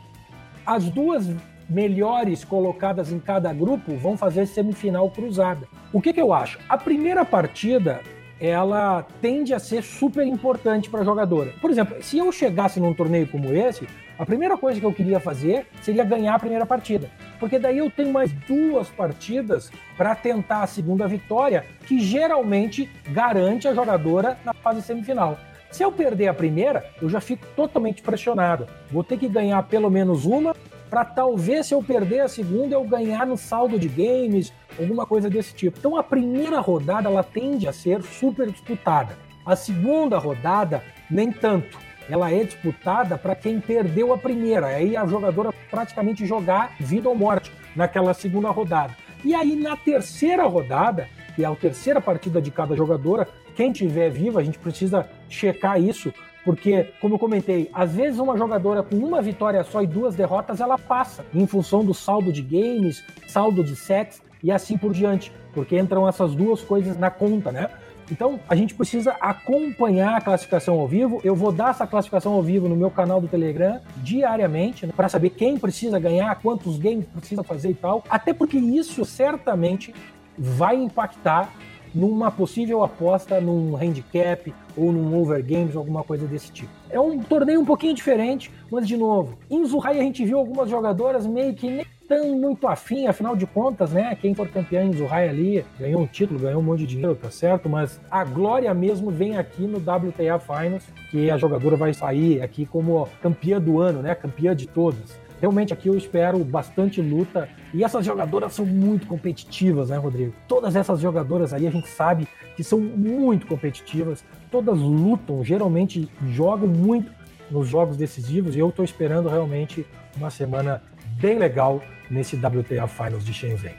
As 0.66 0.84
duas 0.84 1.28
melhores 1.68 2.44
colocadas 2.44 3.10
em 3.10 3.18
cada 3.18 3.52
grupo 3.52 3.96
vão 3.96 4.16
fazer 4.16 4.46
semifinal 4.46 5.10
cruzada. 5.10 5.66
O 5.92 6.00
que, 6.00 6.12
que 6.12 6.20
eu 6.20 6.32
acho? 6.32 6.58
A 6.68 6.76
primeira 6.76 7.24
partida 7.24 8.00
ela 8.40 9.06
tende 9.22 9.54
a 9.54 9.58
ser 9.58 9.82
super 9.82 10.26
importante 10.26 10.90
para 10.90 11.00
a 11.00 11.04
jogadora. 11.04 11.52
Por 11.60 11.70
exemplo, 11.70 12.02
se 12.02 12.18
eu 12.18 12.30
chegasse 12.32 12.80
num 12.80 12.92
torneio 12.92 13.26
como 13.28 13.52
esse, 13.52 13.87
a 14.18 14.26
primeira 14.26 14.56
coisa 14.56 14.78
que 14.78 14.87
eu 14.87 14.92
queria 14.92 15.18
fazer 15.18 15.66
seria 15.80 16.04
ganhar 16.04 16.34
a 16.34 16.38
primeira 16.38 16.66
partida, 16.66 17.10
porque 17.40 17.58
daí 17.58 17.78
eu 17.78 17.90
tenho 17.90 18.12
mais 18.12 18.32
duas 18.32 18.88
partidas 18.88 19.70
para 19.96 20.14
tentar 20.14 20.62
a 20.62 20.66
segunda 20.66 21.08
vitória, 21.08 21.64
que 21.87 21.98
geralmente 21.98 22.90
garante 23.08 23.66
a 23.66 23.74
jogadora 23.74 24.38
na 24.44 24.52
fase 24.52 24.82
semifinal. 24.82 25.38
Se 25.74 25.82
eu 25.82 25.90
perder 25.90 26.28
a 26.28 26.34
primeira, 26.34 26.88
eu 27.02 27.08
já 27.08 27.20
fico 27.20 27.44
totalmente 27.56 28.00
pressionado. 28.00 28.68
Vou 28.92 29.02
ter 29.02 29.18
que 29.18 29.28
ganhar 29.28 29.60
pelo 29.64 29.90
menos 29.90 30.24
uma 30.24 30.54
para 30.88 31.04
talvez 31.04 31.66
se 31.66 31.74
eu 31.74 31.82
perder 31.82 32.20
a 32.20 32.28
segunda 32.28 32.76
eu 32.76 32.84
ganhar 32.84 33.26
no 33.26 33.37
saldo 33.37 33.76
de 33.76 33.88
games, 33.88 34.52
alguma 34.78 35.04
coisa 35.04 35.28
desse 35.28 35.52
tipo. 35.52 35.76
Então 35.76 35.96
a 35.96 36.02
primeira 36.04 36.60
rodada 36.60 37.08
ela 37.08 37.24
tende 37.24 37.66
a 37.66 37.72
ser 37.72 38.04
super 38.04 38.52
disputada. 38.52 39.18
A 39.44 39.56
segunda 39.56 40.16
rodada 40.16 40.80
nem 41.10 41.32
tanto. 41.32 41.76
Ela 42.08 42.30
é 42.30 42.44
disputada 42.44 43.18
para 43.18 43.34
quem 43.34 43.58
perdeu 43.58 44.12
a 44.12 44.16
primeira. 44.18 44.68
Aí 44.68 44.96
a 44.96 45.04
jogadora 45.04 45.52
praticamente 45.72 46.24
jogar 46.24 46.76
vida 46.78 47.08
ou 47.08 47.16
morte 47.16 47.50
naquela 47.74 48.14
segunda 48.14 48.48
rodada. 48.48 48.94
E 49.24 49.34
aí 49.34 49.56
na 49.56 49.76
terceira 49.76 50.44
rodada, 50.44 51.08
que 51.35 51.44
é 51.44 51.47
a 51.47 51.55
terceira 51.55 52.01
partida 52.01 52.40
de 52.40 52.51
cada 52.51 52.77
jogadora, 52.77 53.29
quem 53.55 53.73
tiver 53.73 54.11
vivo, 54.11 54.38
a 54.38 54.42
gente 54.42 54.59
precisa 54.59 55.09
checar 55.29 55.81
isso, 55.81 56.12
porque, 56.44 56.88
como 57.01 57.14
eu 57.14 57.18
comentei, 57.18 57.70
às 57.73 57.94
vezes 57.94 58.18
uma 58.18 58.37
jogadora 58.37 58.83
com 58.83 58.97
uma 58.97 59.23
vitória 59.23 59.64
só 59.64 59.83
e 59.83 59.87
duas 59.87 60.14
derrotas, 60.14 60.61
ela 60.61 60.77
passa, 60.77 61.25
em 61.35 61.47
função 61.47 61.85
do 61.85 61.94
saldo 61.94 62.33
de 62.33 62.42
games, 62.42 63.03
saldo 63.27 63.64
de 63.64 63.75
sets 63.75 64.23
e 64.42 64.53
assim 64.53 64.77
por 64.77 64.92
diante, 64.92 65.33
porque 65.55 65.79
entram 65.79 66.07
essas 66.07 66.35
duas 66.35 66.61
coisas 66.61 66.99
na 66.99 67.11
conta, 67.11 67.51
né? 67.51 67.70
Então, 68.11 68.38
a 68.49 68.55
gente 68.55 68.75
precisa 68.75 69.12
acompanhar 69.20 70.16
a 70.16 70.20
classificação 70.20 70.79
ao 70.79 70.87
vivo. 70.87 71.20
Eu 71.25 71.35
vou 71.35 71.51
dar 71.51 71.70
essa 71.70 71.87
classificação 71.87 72.35
ao 72.35 72.42
vivo 72.42 72.68
no 72.68 72.77
meu 72.77 72.90
canal 72.90 73.20
do 73.20 73.29
Telegram 73.29 73.81
diariamente, 73.97 74.87
né, 74.87 74.92
para 74.94 75.09
saber 75.09 75.31
quem 75.31 75.59
precisa 75.59 75.99
ganhar, 75.99 76.35
quantos 76.37 76.77
games 76.77 77.07
precisa 77.07 77.42
fazer 77.42 77.70
e 77.70 77.75
tal. 77.75 78.05
Até 78.09 78.35
porque 78.35 78.59
isso 78.59 79.05
certamente 79.05 79.94
vai 80.38 80.77
impactar 80.77 81.53
numa 81.94 82.31
possível 82.31 82.83
aposta 82.83 83.40
num 83.40 83.77
handicap 83.77 84.53
ou 84.77 84.92
num 84.92 85.16
overgames, 85.16 85.77
alguma 85.77 86.03
coisa 86.03 86.27
desse 86.27 86.51
tipo. 86.51 86.70
É 86.90 86.99
um 86.99 87.20
torneio 87.20 87.61
um 87.61 87.64
pouquinho 87.64 87.94
diferente, 87.94 88.51
mas 88.70 88.87
de 88.87 88.97
novo, 88.97 89.38
em 89.49 89.64
Zuhai 89.64 89.99
a 89.99 90.03
gente 90.03 90.25
viu 90.25 90.38
algumas 90.38 90.68
jogadoras 90.68 91.25
meio 91.25 91.55
que 91.55 91.70
nem 91.70 91.87
tão 92.09 92.37
muito 92.37 92.66
afim, 92.66 93.07
afinal 93.07 93.35
de 93.35 93.47
contas, 93.47 93.92
né? 93.92 94.16
Quem 94.20 94.35
for 94.35 94.49
campeão 94.49 94.83
em 94.83 94.92
Zuhai 94.92 95.29
ali 95.29 95.64
ganhou 95.79 96.03
um 96.03 96.07
título, 96.07 96.40
ganhou 96.40 96.61
um 96.61 96.64
monte 96.64 96.81
de 96.81 96.87
dinheiro, 96.87 97.14
tá 97.14 97.31
certo? 97.31 97.68
Mas 97.68 98.01
a 98.11 98.25
glória 98.25 98.75
mesmo 98.75 99.11
vem 99.11 99.38
aqui 99.38 99.62
no 99.62 99.79
WTA 99.79 100.38
Finals, 100.38 100.85
que 101.11 101.31
a 101.31 101.37
jogadora 101.37 101.77
vai 101.77 101.94
sair 101.94 102.42
aqui 102.42 102.66
como 102.66 103.09
campeã 103.23 103.61
do 103.61 103.81
ano, 103.81 104.03
né? 104.03 104.14
Campeã 104.14 104.55
de 104.55 104.66
todas. 104.66 105.23
Realmente 105.44 105.74
aqui 105.74 105.88
eu 105.88 105.94
espero 105.94 106.42
bastante 106.42 107.02
luta. 107.02 107.50
E 107.74 107.85
essas 107.85 108.07
jogadoras 108.07 108.54
são 108.54 108.64
muito 108.64 109.07
competitivas, 109.07 109.90
né, 109.90 109.98
Rodrigo? 109.98 110.33
Todas 110.48 110.74
essas 110.74 111.00
jogadoras 111.00 111.52
aí 111.52 111.66
a 111.66 111.70
gente 111.70 111.87
sabe 111.87 112.26
que 112.57 112.64
são 112.64 112.80
muito 112.80 113.46
competitivas. 113.46 114.24
Todas 114.50 114.78
lutam, 114.78 115.44
geralmente 115.44 116.09
jogam 116.28 116.66
muito 116.66 117.12
nos 117.50 117.68
jogos 117.68 117.98
decisivos. 117.98 118.57
E 118.57 118.59
eu 118.59 118.70
estou 118.70 118.83
esperando 118.83 119.28
realmente 119.28 119.85
uma 120.16 120.30
semana 120.30 120.83
bem 121.20 121.38
legal 121.38 121.83
nesse 122.11 122.37
WTA 122.37 122.87
Finals 122.87 123.22
de 123.22 123.35
Shenzhen. 123.35 123.74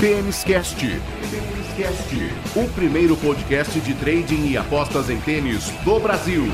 Tênis 0.00 0.44
Cast. 0.44 0.86
O 2.56 2.74
primeiro 2.74 3.18
podcast 3.18 3.78
de 3.80 3.94
trading 3.96 4.46
e 4.46 4.56
apostas 4.56 5.10
em 5.10 5.20
tênis 5.20 5.70
do 5.84 6.00
Brasil. 6.00 6.44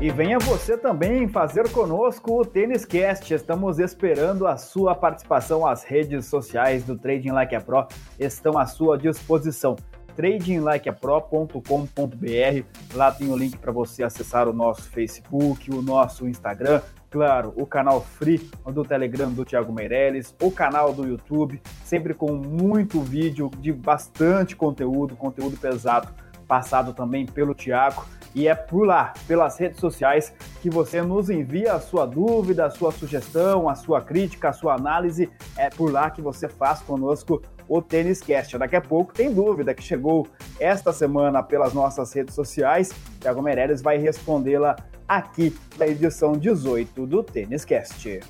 E 0.00 0.12
venha 0.12 0.38
você 0.38 0.78
também 0.78 1.26
fazer 1.26 1.68
conosco 1.72 2.40
o 2.40 2.44
Tênis 2.44 2.84
Cast. 2.84 3.34
Estamos 3.34 3.80
esperando 3.80 4.46
a 4.46 4.56
sua 4.56 4.94
participação. 4.94 5.66
As 5.66 5.82
redes 5.82 6.26
sociais 6.26 6.84
do 6.84 6.96
Trading 6.96 7.32
Like 7.32 7.56
a 7.56 7.60
Pro 7.60 7.84
estão 8.16 8.56
à 8.56 8.64
sua 8.64 8.96
disposição. 8.96 9.74
tradinglikeapro.com.br. 10.14 12.94
Lá 12.94 13.10
tem 13.10 13.28
o 13.28 13.36
link 13.36 13.58
para 13.58 13.72
você 13.72 14.04
acessar 14.04 14.48
o 14.48 14.52
nosso 14.52 14.82
Facebook, 14.82 15.68
o 15.74 15.82
nosso 15.82 16.28
Instagram, 16.28 16.80
claro, 17.10 17.52
o 17.56 17.66
canal 17.66 18.00
free 18.00 18.48
do 18.72 18.84
Telegram 18.84 19.32
do 19.32 19.44
Thiago 19.44 19.72
Meirelles, 19.72 20.32
o 20.40 20.52
canal 20.52 20.92
do 20.92 21.08
YouTube, 21.08 21.60
sempre 21.84 22.14
com 22.14 22.34
muito 22.34 23.00
vídeo 23.00 23.50
de 23.58 23.72
bastante 23.72 24.54
conteúdo, 24.54 25.16
conteúdo 25.16 25.56
pesado, 25.56 26.14
passado 26.46 26.92
também 26.92 27.26
pelo 27.26 27.52
Thiago. 27.52 28.04
E 28.38 28.46
é 28.46 28.54
por 28.54 28.86
lá, 28.86 29.14
pelas 29.26 29.58
redes 29.58 29.80
sociais, 29.80 30.32
que 30.62 30.70
você 30.70 31.02
nos 31.02 31.28
envia 31.28 31.72
a 31.72 31.80
sua 31.80 32.06
dúvida, 32.06 32.66
a 32.66 32.70
sua 32.70 32.92
sugestão, 32.92 33.68
a 33.68 33.74
sua 33.74 34.00
crítica, 34.00 34.50
a 34.50 34.52
sua 34.52 34.74
análise. 34.74 35.28
É 35.56 35.68
por 35.68 35.90
lá 35.90 36.08
que 36.08 36.22
você 36.22 36.48
faz 36.48 36.78
conosco 36.78 37.42
o 37.66 37.82
Tênis 37.82 38.20
Cast. 38.20 38.56
Daqui 38.56 38.76
a 38.76 38.80
pouco 38.80 39.12
tem 39.12 39.34
dúvida 39.34 39.74
que 39.74 39.82
chegou 39.82 40.28
esta 40.60 40.92
semana 40.92 41.42
pelas 41.42 41.74
nossas 41.74 42.12
redes 42.12 42.32
sociais. 42.32 42.90
Thiago 43.18 43.42
Meirelles 43.42 43.82
vai 43.82 43.98
respondê-la 43.98 44.76
aqui 45.08 45.52
na 45.76 45.88
edição 45.88 46.30
18 46.34 47.06
do 47.06 47.24
Tênis 47.24 47.64
Cast. 47.64 48.20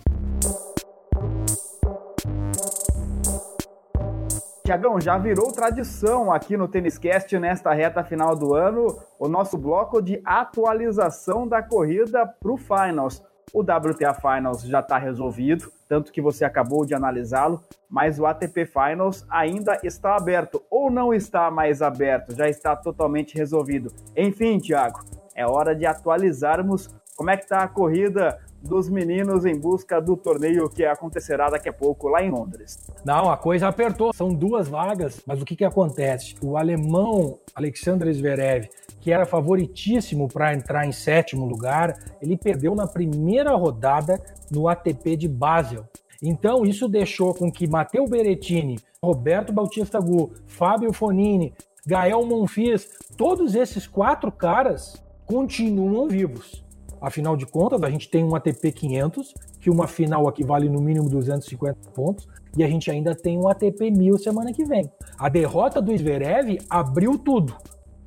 Tiagão, 4.69 5.01
já 5.01 5.17
virou 5.17 5.51
tradição 5.51 6.31
aqui 6.31 6.55
no 6.55 6.69
Tênis 6.69 6.99
Cast 6.99 7.39
nesta 7.39 7.73
reta 7.73 8.05
final 8.05 8.37
do 8.37 8.53
ano, 8.55 8.99
o 9.19 9.27
nosso 9.27 9.57
bloco 9.57 10.03
de 10.03 10.21
atualização 10.23 11.49
da 11.49 11.63
corrida 11.63 12.27
para 12.27 12.53
o 12.53 12.59
Finals. 12.59 13.23
O 13.51 13.61
WTA 13.61 14.13
Finals 14.13 14.61
já 14.61 14.81
está 14.81 14.99
resolvido, 14.99 15.73
tanto 15.89 16.13
que 16.13 16.21
você 16.21 16.45
acabou 16.45 16.85
de 16.85 16.95
analisá-lo, 16.95 17.63
mas 17.89 18.19
o 18.19 18.27
ATP 18.27 18.67
Finals 18.67 19.25
ainda 19.31 19.81
está 19.83 20.15
aberto, 20.15 20.63
ou 20.71 20.91
não 20.91 21.15
está 21.15 21.51
mais 21.51 21.81
aberto, 21.81 22.37
já 22.37 22.47
está 22.47 22.77
totalmente 22.77 23.39
resolvido. 23.39 23.91
Enfim, 24.15 24.59
Tiago, 24.59 25.01
é 25.35 25.47
hora 25.47 25.75
de 25.75 25.87
atualizarmos 25.87 26.91
como 27.17 27.31
é 27.31 27.39
que 27.39 27.45
está 27.45 27.63
a 27.63 27.69
corrida 27.69 28.39
dos 28.63 28.89
meninos 28.89 29.45
em 29.45 29.59
busca 29.59 30.01
do 30.01 30.17
torneio 30.17 30.69
que 30.69 30.85
acontecerá 30.85 31.49
daqui 31.49 31.69
a 31.69 31.73
pouco 31.73 32.09
lá 32.09 32.23
em 32.23 32.31
Londres. 32.31 32.79
Não, 33.05 33.31
a 33.31 33.37
coisa 33.37 33.69
apertou. 33.69 34.13
São 34.13 34.29
duas 34.29 34.69
vagas, 34.69 35.23
mas 35.27 35.41
o 35.41 35.45
que, 35.45 35.57
que 35.57 35.65
acontece? 35.65 36.35
O 36.43 36.57
alemão 36.57 37.39
Alexander 37.55 38.13
Zverev, 38.13 38.69
que 39.01 39.13
era 39.13 39.25
favoritíssimo 39.25 40.29
para 40.29 40.55
entrar 40.55 40.87
em 40.87 40.93
sétimo 40.93 41.47
lugar, 41.47 41.97
ele 42.21 42.37
perdeu 42.37 42.75
na 42.75 42.87
primeira 42.87 43.55
rodada 43.55 44.21
no 44.51 44.69
ATP 44.69 45.17
de 45.17 45.29
Basel. 45.29 45.85
Então, 46.21 46.65
isso 46.65 46.89
deixou 46.89 47.33
com 47.33 47.51
que 47.51 47.69
Matteo 47.69 48.07
Berrettini, 48.09 48.79
Roberto 49.03 49.53
Bautista 49.53 50.01
Gu, 50.01 50.33
Fábio 50.47 50.93
Fonini, 50.93 51.55
Gael 51.87 52.27
Monfils, 52.27 52.89
todos 53.17 53.55
esses 53.55 53.87
quatro 53.87 54.33
caras 54.33 55.03
continuam 55.25 56.09
vivos. 56.09 56.65
Afinal 57.01 57.37
de 57.37 57.47
contas, 57.47 57.83
a 57.83 57.91
gente 57.91 58.09
tem 58.11 58.25
um 58.25 58.35
ATP 58.35 58.73
500, 58.73 59.35
que 59.61 59.71
uma 59.71 59.87
final 59.87 60.29
aqui 60.29 60.45
vale 60.45 60.69
no 60.69 60.81
mínimo 60.81 61.09
250 61.09 61.91
pontos, 61.91 62.29
e 62.57 62.65
a 62.65 62.69
gente 62.69 62.91
ainda 62.91 63.15
tem 63.15 63.39
um 63.39 63.49
ATP 63.49 63.91
1000 63.91 64.19
semana 64.19 64.53
que 64.53 64.65
vem. 64.65 64.91
A 65.19 65.29
derrota 65.29 65.81
do 65.81 65.97
Zverev 65.97 66.59
abriu 66.69 67.19
tudo, 67.19 67.57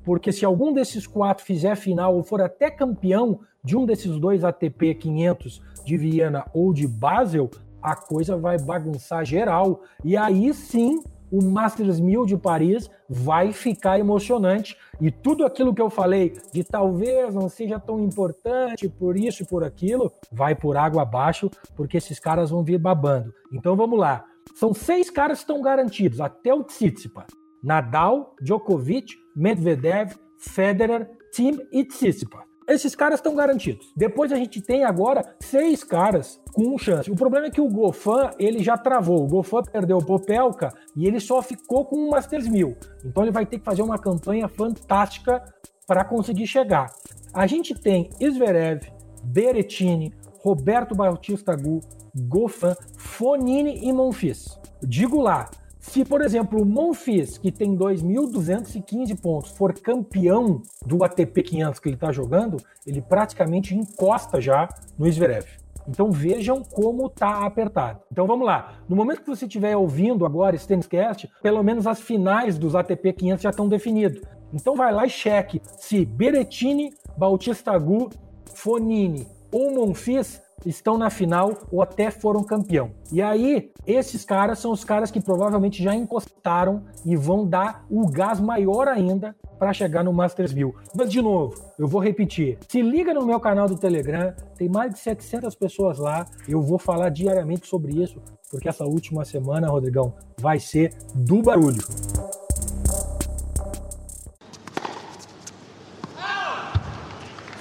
porque 0.03 0.31
se 0.31 0.43
algum 0.43 0.73
desses 0.73 1.07
quatro 1.07 1.45
fizer 1.45 1.75
final 1.75 2.15
ou 2.15 2.23
for 2.23 2.41
até 2.41 2.69
campeão 2.69 3.39
de 3.63 3.77
um 3.77 3.85
desses 3.85 4.19
dois 4.19 4.43
ATP 4.43 4.95
500 4.95 5.61
de 5.85 5.97
Viena 5.97 6.45
ou 6.53 6.73
de 6.73 6.87
Basel, 6.87 7.49
a 7.81 7.95
coisa 7.95 8.37
vai 8.37 8.59
bagunçar 8.59 9.25
geral. 9.25 9.81
E 10.03 10.15
aí 10.15 10.53
sim 10.53 11.01
o 11.31 11.41
Masters 11.41 11.99
1000 11.99 12.25
de 12.25 12.37
Paris 12.37 12.89
vai 13.09 13.53
ficar 13.53 13.99
emocionante 13.99 14.75
e 14.99 15.09
tudo 15.09 15.45
aquilo 15.45 15.73
que 15.73 15.81
eu 15.81 15.89
falei 15.89 16.33
de 16.53 16.63
talvez 16.63 17.33
não 17.33 17.47
seja 17.47 17.79
tão 17.79 17.99
importante 17.99 18.89
por 18.89 19.17
isso 19.17 19.43
e 19.43 19.45
por 19.45 19.63
aquilo, 19.63 20.11
vai 20.31 20.53
por 20.53 20.75
água 20.75 21.03
abaixo, 21.03 21.49
porque 21.75 21.97
esses 21.97 22.19
caras 22.19 22.49
vão 22.49 22.63
vir 22.63 22.77
babando. 22.77 23.33
Então 23.51 23.75
vamos 23.75 23.97
lá. 23.97 24.25
São 24.55 24.73
seis 24.73 25.09
caras 25.09 25.39
que 25.39 25.43
estão 25.43 25.61
garantidos, 25.61 26.19
até 26.19 26.53
o 26.53 26.63
Tsitsipas. 26.63 27.27
Nadal, 27.63 28.35
Djokovic, 28.41 29.15
Medvedev, 29.35 30.13
Federer, 30.37 31.09
Tim 31.31 31.57
e 31.71 31.85
Tsitsipas. 31.85 32.50
Esses 32.71 32.95
caras 32.95 33.19
estão 33.19 33.35
garantidos. 33.35 33.91
Depois 33.97 34.31
a 34.31 34.37
gente 34.37 34.61
tem 34.61 34.85
agora 34.85 35.35
seis 35.41 35.83
caras 35.83 36.39
com 36.53 36.77
chance. 36.77 37.11
O 37.11 37.15
problema 37.17 37.47
é 37.47 37.51
que 37.51 37.59
o 37.59 37.67
Gofan, 37.67 38.31
ele 38.39 38.63
já 38.63 38.77
travou. 38.77 39.25
O 39.25 39.27
Gofan 39.27 39.63
perdeu 39.63 39.97
o 39.97 40.05
Popelka 40.05 40.73
e 40.95 41.05
ele 41.05 41.19
só 41.19 41.41
ficou 41.41 41.83
com 41.83 41.97
o 41.97 42.09
Masters 42.09 42.47
1000. 42.47 42.77
Então 43.03 43.23
ele 43.23 43.31
vai 43.31 43.45
ter 43.45 43.59
que 43.59 43.65
fazer 43.65 43.81
uma 43.81 43.99
campanha 43.99 44.47
fantástica 44.47 45.43
para 45.85 46.05
conseguir 46.05 46.47
chegar. 46.47 46.89
A 47.33 47.45
gente 47.45 47.75
tem 47.75 48.09
Zverev, 48.21 48.87
Berettini, 49.21 50.13
Roberto 50.39 50.95
Bautista 50.95 51.53
Gu, 51.53 51.81
Gofan, 52.15 52.75
Fonini 52.97 53.85
e 53.85 53.91
Monfils. 53.91 54.57
Digo 54.81 55.19
lá, 55.19 55.49
se, 55.81 56.05
por 56.05 56.21
exemplo, 56.21 56.61
o 56.61 56.65
Monfils, 56.65 57.39
que 57.39 57.51
tem 57.51 57.75
2.215 57.75 59.19
pontos, 59.19 59.49
for 59.49 59.73
campeão 59.73 60.61
do 60.85 61.03
ATP 61.03 61.41
500 61.41 61.79
que 61.79 61.89
ele 61.89 61.95
está 61.95 62.11
jogando, 62.11 62.57
ele 62.85 63.01
praticamente 63.01 63.75
encosta 63.75 64.39
já 64.39 64.69
no 64.97 65.11
Zverev. 65.11 65.47
Então 65.87 66.11
vejam 66.11 66.63
como 66.63 67.07
está 67.07 67.43
apertado. 67.43 67.99
Então 68.11 68.27
vamos 68.27 68.45
lá. 68.45 68.75
No 68.87 68.95
momento 68.95 69.21
que 69.21 69.29
você 69.29 69.45
estiver 69.45 69.75
ouvindo 69.75 70.23
agora 70.23 70.55
esse 70.55 70.67
Tenniscast, 70.67 71.27
pelo 71.41 71.63
menos 71.63 71.87
as 71.87 71.99
finais 71.99 72.59
dos 72.59 72.75
ATP 72.75 73.13
500 73.13 73.41
já 73.41 73.49
estão 73.49 73.67
definidas. 73.67 74.21
Então 74.53 74.75
vai 74.75 74.93
lá 74.93 75.07
e 75.07 75.09
cheque 75.09 75.63
se 75.79 76.05
Berettini, 76.05 76.93
Bautista 77.17 77.71
Agu, 77.71 78.11
Fonini 78.53 79.25
ou 79.51 79.73
Monfils 79.73 80.39
estão 80.65 80.97
na 80.97 81.09
final 81.09 81.53
ou 81.71 81.81
até 81.81 82.11
foram 82.11 82.43
campeão. 82.43 82.91
E 83.11 83.21
aí, 83.21 83.71
esses 83.85 84.23
caras 84.23 84.59
são 84.59 84.71
os 84.71 84.83
caras 84.83 85.11
que 85.11 85.21
provavelmente 85.21 85.81
já 85.83 85.95
encostaram 85.95 86.83
e 87.05 87.15
vão 87.15 87.45
dar 87.45 87.85
o 87.89 88.09
gás 88.09 88.39
maior 88.39 88.87
ainda 88.87 89.35
para 89.57 89.73
chegar 89.73 90.03
no 90.03 90.11
Masters 90.11 90.53
1000. 90.53 90.73
Mas, 90.95 91.11
de 91.11 91.21
novo, 91.21 91.55
eu 91.77 91.87
vou 91.87 92.01
repetir. 92.01 92.57
Se 92.67 92.81
liga 92.81 93.13
no 93.13 93.25
meu 93.25 93.39
canal 93.39 93.67
do 93.67 93.77
Telegram, 93.77 94.33
tem 94.57 94.67
mais 94.67 94.93
de 94.93 94.99
700 94.99 95.53
pessoas 95.55 95.99
lá. 95.99 96.25
Eu 96.47 96.61
vou 96.61 96.79
falar 96.79 97.09
diariamente 97.09 97.67
sobre 97.67 98.01
isso, 98.01 98.19
porque 98.49 98.67
essa 98.67 98.85
última 98.85 99.23
semana, 99.23 99.67
Rodrigão, 99.67 100.13
vai 100.39 100.59
ser 100.59 100.95
do 101.13 101.41
barulho. 101.41 101.81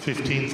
Fifteen 0.00 0.48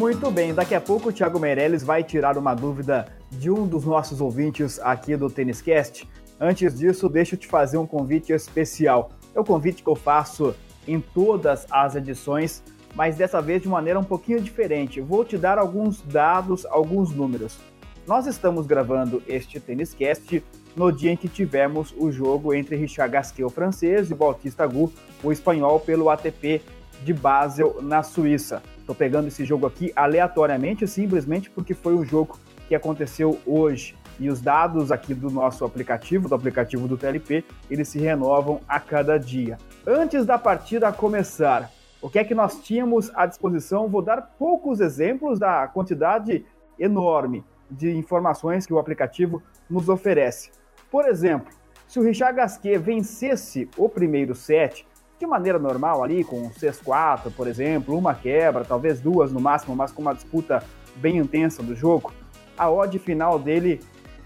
Muito 0.00 0.30
bem, 0.30 0.54
daqui 0.54 0.74
a 0.74 0.80
pouco 0.80 1.10
o 1.10 1.12
Thiago 1.12 1.38
Meirelles 1.38 1.82
vai 1.82 2.02
tirar 2.02 2.38
uma 2.38 2.54
dúvida 2.54 3.04
de 3.30 3.50
um 3.50 3.66
dos 3.66 3.84
nossos 3.84 4.18
ouvintes 4.18 4.80
aqui 4.80 5.14
do 5.14 5.28
Tênis 5.28 5.60
Cast. 5.60 6.08
Antes 6.40 6.78
disso, 6.78 7.06
deixa 7.06 7.34
eu 7.34 7.38
te 7.38 7.46
fazer 7.46 7.76
um 7.76 7.86
convite 7.86 8.32
especial. 8.32 9.10
É 9.34 9.38
o 9.38 9.44
convite 9.44 9.82
que 9.82 9.88
eu 9.90 9.94
faço 9.94 10.54
em 10.88 11.02
todas 11.02 11.66
as 11.70 11.96
edições, 11.96 12.62
mas 12.94 13.16
dessa 13.16 13.42
vez 13.42 13.60
de 13.60 13.68
maneira 13.68 14.00
um 14.00 14.02
pouquinho 14.02 14.40
diferente. 14.40 15.02
Vou 15.02 15.22
te 15.22 15.36
dar 15.36 15.58
alguns 15.58 16.00
dados, 16.00 16.64
alguns 16.64 17.14
números. 17.14 17.58
Nós 18.06 18.26
estamos 18.26 18.66
gravando 18.66 19.22
este 19.28 19.60
Tênis 19.60 19.92
Cast 19.92 20.42
no 20.74 20.90
dia 20.90 21.12
em 21.12 21.16
que 21.16 21.28
tivemos 21.28 21.94
o 21.98 22.10
jogo 22.10 22.54
entre 22.54 22.74
Richard 22.74 23.12
Gasquet, 23.12 23.44
o 23.44 23.50
francês, 23.50 24.10
e 24.10 24.14
Bautista 24.14 24.64
Agut, 24.64 24.94
o 25.22 25.30
espanhol, 25.30 25.78
pelo 25.78 26.08
ATP 26.08 26.62
de 27.04 27.12
Basel, 27.12 27.82
na 27.82 28.02
Suíça. 28.02 28.62
Estou 28.90 28.98
pegando 28.98 29.28
esse 29.28 29.44
jogo 29.44 29.68
aqui 29.68 29.92
aleatoriamente, 29.94 30.84
simplesmente 30.84 31.48
porque 31.48 31.74
foi 31.74 31.94
o 31.94 32.04
jogo 32.04 32.36
que 32.66 32.74
aconteceu 32.74 33.38
hoje. 33.46 33.96
E 34.18 34.28
os 34.28 34.40
dados 34.40 34.90
aqui 34.90 35.14
do 35.14 35.30
nosso 35.30 35.64
aplicativo, 35.64 36.28
do 36.28 36.34
aplicativo 36.34 36.88
do 36.88 36.96
TLP, 36.96 37.44
eles 37.70 37.86
se 37.86 38.00
renovam 38.00 38.60
a 38.66 38.80
cada 38.80 39.16
dia. 39.16 39.58
Antes 39.86 40.26
da 40.26 40.36
partida 40.36 40.92
começar, 40.92 41.70
o 42.02 42.10
que 42.10 42.18
é 42.18 42.24
que 42.24 42.34
nós 42.34 42.60
tínhamos 42.64 43.12
à 43.14 43.26
disposição? 43.26 43.88
Vou 43.88 44.02
dar 44.02 44.22
poucos 44.36 44.80
exemplos 44.80 45.38
da 45.38 45.68
quantidade 45.68 46.44
enorme 46.76 47.44
de 47.70 47.96
informações 47.96 48.66
que 48.66 48.74
o 48.74 48.78
aplicativo 48.80 49.40
nos 49.70 49.88
oferece. 49.88 50.50
Por 50.90 51.06
exemplo, 51.06 51.54
se 51.86 52.00
o 52.00 52.02
Richard 52.02 52.36
Gasquet 52.36 52.76
vencesse 52.76 53.68
o 53.76 53.88
primeiro 53.88 54.34
set, 54.34 54.84
de 55.20 55.26
maneira 55.26 55.58
normal 55.58 56.02
ali, 56.02 56.24
com 56.24 56.48
6-4, 56.48 57.30
por 57.36 57.46
exemplo, 57.46 57.96
uma 57.96 58.14
quebra, 58.14 58.64
talvez 58.64 59.00
duas 59.00 59.30
no 59.30 59.38
máximo, 59.38 59.76
mas 59.76 59.92
com 59.92 60.00
uma 60.00 60.14
disputa 60.14 60.64
bem 60.96 61.18
intensa 61.18 61.62
do 61.62 61.76
jogo, 61.76 62.10
a 62.56 62.70
odd 62.70 62.98
final 62.98 63.38
dele 63.38 63.80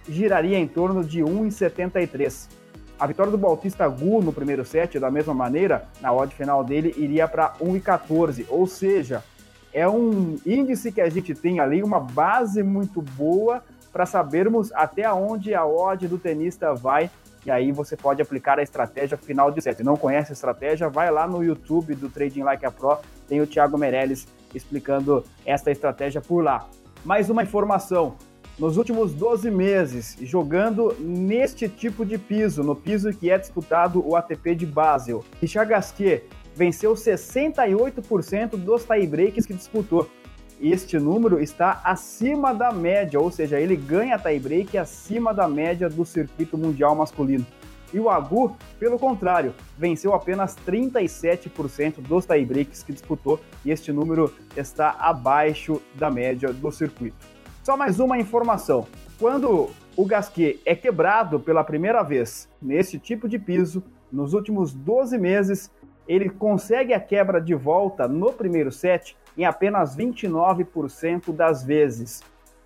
giraria 0.09 0.57
em 0.57 0.69
torno 0.69 1.03
de 1.03 1.21
1,73. 1.21 2.49
A 2.97 3.09
vitória 3.09 3.33
do 3.33 3.37
Bautista 3.37 3.89
Gu 3.89 4.23
no 4.23 4.33
primeiro 4.33 4.65
set, 4.65 5.01
da 5.01 5.11
mesma 5.11 5.35
maneira, 5.35 5.89
na 6.01 6.13
odd 6.13 6.33
final 6.33 6.63
dele 6.63 6.95
iria 6.97 7.27
para 7.27 7.55
1,14, 7.61 8.47
ou 8.49 8.65
seja, 8.69 9.25
é 9.73 9.89
um 9.89 10.37
índice 10.47 10.93
que 10.93 11.01
a 11.01 11.11
gente 11.11 11.35
tem 11.35 11.59
ali, 11.59 11.83
uma 11.83 11.99
base 11.99 12.63
muito 12.63 13.03
boa 13.03 13.65
para 13.93 14.07
sabermos 14.07 14.73
até 14.73 15.13
onde 15.13 15.55
a 15.55 15.67
odd 15.67 16.07
do 16.07 16.19
tenista 16.19 16.73
vai 16.73 17.11
e 17.45 17.51
aí 17.51 17.73
você 17.73 17.97
pode 17.97 18.23
aplicar 18.23 18.59
a 18.59 18.63
estratégia 18.63 19.17
final 19.17 19.51
de 19.51 19.61
set. 19.61 19.83
Não 19.83 19.97
conhece 19.97 20.33
a 20.33 20.35
estratégia? 20.35 20.89
Vai 20.89 21.11
lá 21.11 21.27
no 21.27 21.43
YouTube 21.43 21.95
do 21.95 22.09
Trading 22.09 22.43
Like 22.43 22.65
a 22.65 22.71
Pro, 22.71 22.99
tem 23.29 23.41
o 23.41 23.47
Thiago 23.47 23.77
Meirelles 23.77 24.27
explicando 24.55 25.25
essa 25.45 25.71
estratégia 25.71 26.21
por 26.21 26.43
lá. 26.43 26.69
Mais 27.05 27.29
uma 27.29 27.43
informação, 27.43 28.17
nos 28.59 28.77
últimos 28.77 29.13
12 29.13 29.51
meses, 29.51 30.17
jogando 30.23 30.95
neste 31.01 31.69
tipo 31.69 32.05
de 32.05 32.17
piso, 32.17 32.63
no 32.63 32.77
piso 32.77 33.13
que 33.13 33.31
é 33.31 33.37
disputado 33.37 34.07
o 34.07 34.17
ATP 34.17 34.55
de 34.55 34.65
Basel, 34.65 35.25
Richard 35.41 35.71
Gasquet 35.71 36.25
venceu 36.55 36.95
68% 36.95 38.51
dos 38.51 38.85
tie-breaks 38.85 39.45
que 39.45 39.53
disputou 39.53 40.09
este 40.61 40.99
número 40.99 41.41
está 41.41 41.81
acima 41.85 42.55
da 42.55 42.73
média, 42.73 43.21
ou 43.21 43.31
seja, 43.31 43.61
ele 43.61 43.77
ganha 43.77 44.19
tie-break 44.19 44.79
acima 44.79 45.35
da 45.35 45.49
média 45.49 45.89
do 45.89 46.05
circuito 46.05 46.57
mundial 46.57 46.95
masculino. 46.95 47.47
E 47.93 48.01
o 48.01 48.11
Agu, 48.11 48.57
pelo 48.79 48.99
contrário, 48.99 49.55
venceu 49.79 50.15
apenas 50.15 50.57
37% 50.67 52.01
dos 52.01 52.27
tie-breaks 52.27 52.83
que 52.83 52.93
disputou, 52.93 53.39
e 53.65 53.71
este 53.71 53.93
número 53.93 54.35
está 54.57 54.97
abaixo 54.99 55.81
da 55.95 56.11
média 56.11 56.53
do 56.53 56.73
circuito. 56.73 57.17
Só 57.63 57.77
mais 57.77 58.01
uma 58.01 58.19
informação: 58.19 58.87
quando 59.19 59.71
o 59.97 60.05
Gasquet 60.05 60.61
é 60.67 60.75
quebrado 60.75 61.39
pela 61.39 61.63
primeira 61.63 62.03
vez 62.03 62.49
nesse 62.61 62.99
tipo 62.99 63.29
de 63.29 63.39
piso, 63.39 63.83
nos 64.11 64.35
últimos 64.35 64.75
12 64.75 65.17
meses, 65.17 65.71
ele 66.07 66.29
consegue 66.29 66.93
a 66.93 67.01
quebra 67.01 67.41
de 67.41 67.55
volta 67.55 68.09
no 68.09 68.33
primeiro 68.33 68.73
set 68.73 69.17
em 69.37 69.45
apenas 69.45 69.97
29% 69.97 71.33
das 71.33 71.65
vezes. 71.65 72.23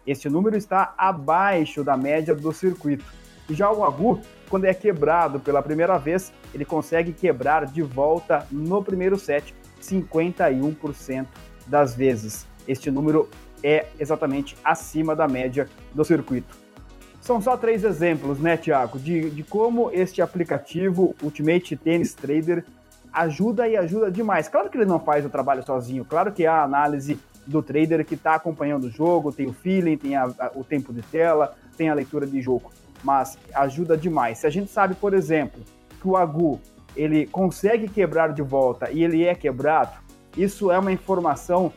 Este 0.07 0.28
número 0.28 0.57
está 0.57 0.94
abaixo 0.96 1.85
da 1.85 1.96
média 1.96 2.35
do 2.35 2.52
circuito. 2.52 3.04
Já 3.50 3.70
o 3.70 3.85
Agu, 3.85 4.20
quando 4.48 4.64
é 4.64 4.74
quebrado 4.74 5.40
pela 5.40 5.62
primeira 5.62 5.98
vez, 5.98 6.33
ele 6.54 6.64
consegue 6.64 7.12
quebrar 7.12 7.66
de 7.66 7.83
volta 7.83 8.46
no 8.50 8.83
primeiro 8.83 9.18
set 9.18 9.54
51% 9.81 11.26
das 11.66 11.94
vezes. 11.94 12.46
Este 12.66 12.90
número 12.90 13.28
é 13.62 13.87
exatamente 13.98 14.57
acima 14.64 15.16
da 15.16 15.26
média 15.26 15.68
do 15.94 16.04
circuito. 16.04 16.57
São 17.20 17.40
só 17.40 17.57
três 17.57 17.85
exemplos, 17.85 18.38
né, 18.38 18.57
Tiago, 18.57 18.98
de, 18.98 19.31
de 19.31 19.42
como 19.42 19.90
este 19.90 20.22
aplicativo 20.22 21.14
Ultimate 21.22 21.76
Tennis 21.76 22.14
Trader 22.14 22.64
ajuda 23.12 23.68
e 23.68 23.77
ajuda 23.77 24.11
demais. 24.11 24.49
Claro 24.49 24.71
que 24.71 24.77
ele 24.77 24.85
não 24.85 25.01
faz 25.01 25.25
o 25.25 25.29
trabalho 25.29 25.62
sozinho, 25.64 26.05
claro 26.05 26.33
que 26.33 26.47
há 26.47 26.57
a 26.57 26.64
análise 26.64 27.18
do 27.47 27.62
trader 27.62 28.05
que 28.05 28.14
está 28.14 28.35
acompanhando 28.35 28.85
o 28.85 28.90
jogo, 28.90 29.33
tem 29.33 29.47
o 29.47 29.53
feeling, 29.53 29.97
tem 29.97 30.16
a, 30.16 30.25
a, 30.38 30.51
o 30.55 30.62
tempo 30.62 30.92
de 30.92 31.03
tela, 31.03 31.55
tem 31.77 31.88
a 31.88 31.94
leitura 31.94 32.27
de 32.27 32.40
jogo, 32.42 32.71
mas 33.03 33.38
ajuda 33.55 33.97
demais. 33.97 34.38
Se 34.38 34.47
a 34.47 34.51
gente 34.51 34.71
sabe, 34.71 34.94
por 34.94 35.14
exemplo, 35.14 35.61
que 36.01 36.07
o 36.07 36.16
Agu 36.16 36.61
ele 36.94 37.27
consegue 37.27 37.88
quebrar 37.88 38.33
de 38.33 38.42
volta 38.42 38.90
e 38.90 39.03
ele 39.03 39.25
é 39.25 39.35
quebrado, 39.35 39.92
isso 40.37 40.71
é 40.71 40.79
uma 40.79 40.92
informação 40.92 41.73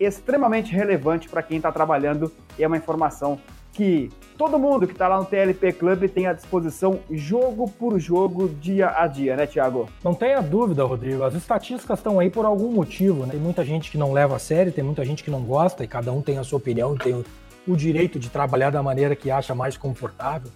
extremamente 0.00 0.72
relevante 0.72 1.28
para 1.28 1.42
quem 1.42 1.58
está 1.58 1.70
trabalhando 1.70 2.32
e 2.58 2.64
é 2.64 2.66
uma 2.66 2.76
informação 2.76 3.38
que 3.72 4.10
todo 4.36 4.58
mundo 4.58 4.86
que 4.86 4.92
está 4.92 5.08
lá 5.08 5.18
no 5.18 5.24
TLP 5.24 5.72
Club 5.72 6.08
tem 6.08 6.26
à 6.26 6.32
disposição 6.32 7.00
jogo 7.10 7.70
por 7.78 7.98
jogo, 7.98 8.48
dia 8.48 8.92
a 8.96 9.06
dia, 9.06 9.36
né, 9.36 9.46
Thiago? 9.46 9.88
Não 10.04 10.14
tenha 10.14 10.40
dúvida, 10.40 10.84
Rodrigo. 10.84 11.22
As 11.22 11.34
estatísticas 11.34 11.98
estão 11.98 12.20
aí 12.20 12.28
por 12.28 12.44
algum 12.44 12.70
motivo, 12.70 13.24
né? 13.24 13.32
Tem 13.32 13.40
muita 13.40 13.64
gente 13.64 13.90
que 13.90 13.96
não 13.96 14.12
leva 14.12 14.36
a 14.36 14.38
sério, 14.38 14.72
tem 14.72 14.84
muita 14.84 15.04
gente 15.04 15.24
que 15.24 15.30
não 15.30 15.42
gosta, 15.42 15.82
e 15.82 15.88
cada 15.88 16.12
um 16.12 16.20
tem 16.20 16.38
a 16.38 16.44
sua 16.44 16.58
opinião, 16.58 16.96
tem 16.96 17.14
o, 17.14 17.24
o 17.66 17.76
direito 17.76 18.18
de 18.18 18.28
trabalhar 18.28 18.70
da 18.70 18.82
maneira 18.82 19.16
que 19.16 19.30
acha 19.30 19.54
mais 19.54 19.76
confortável. 19.76 20.50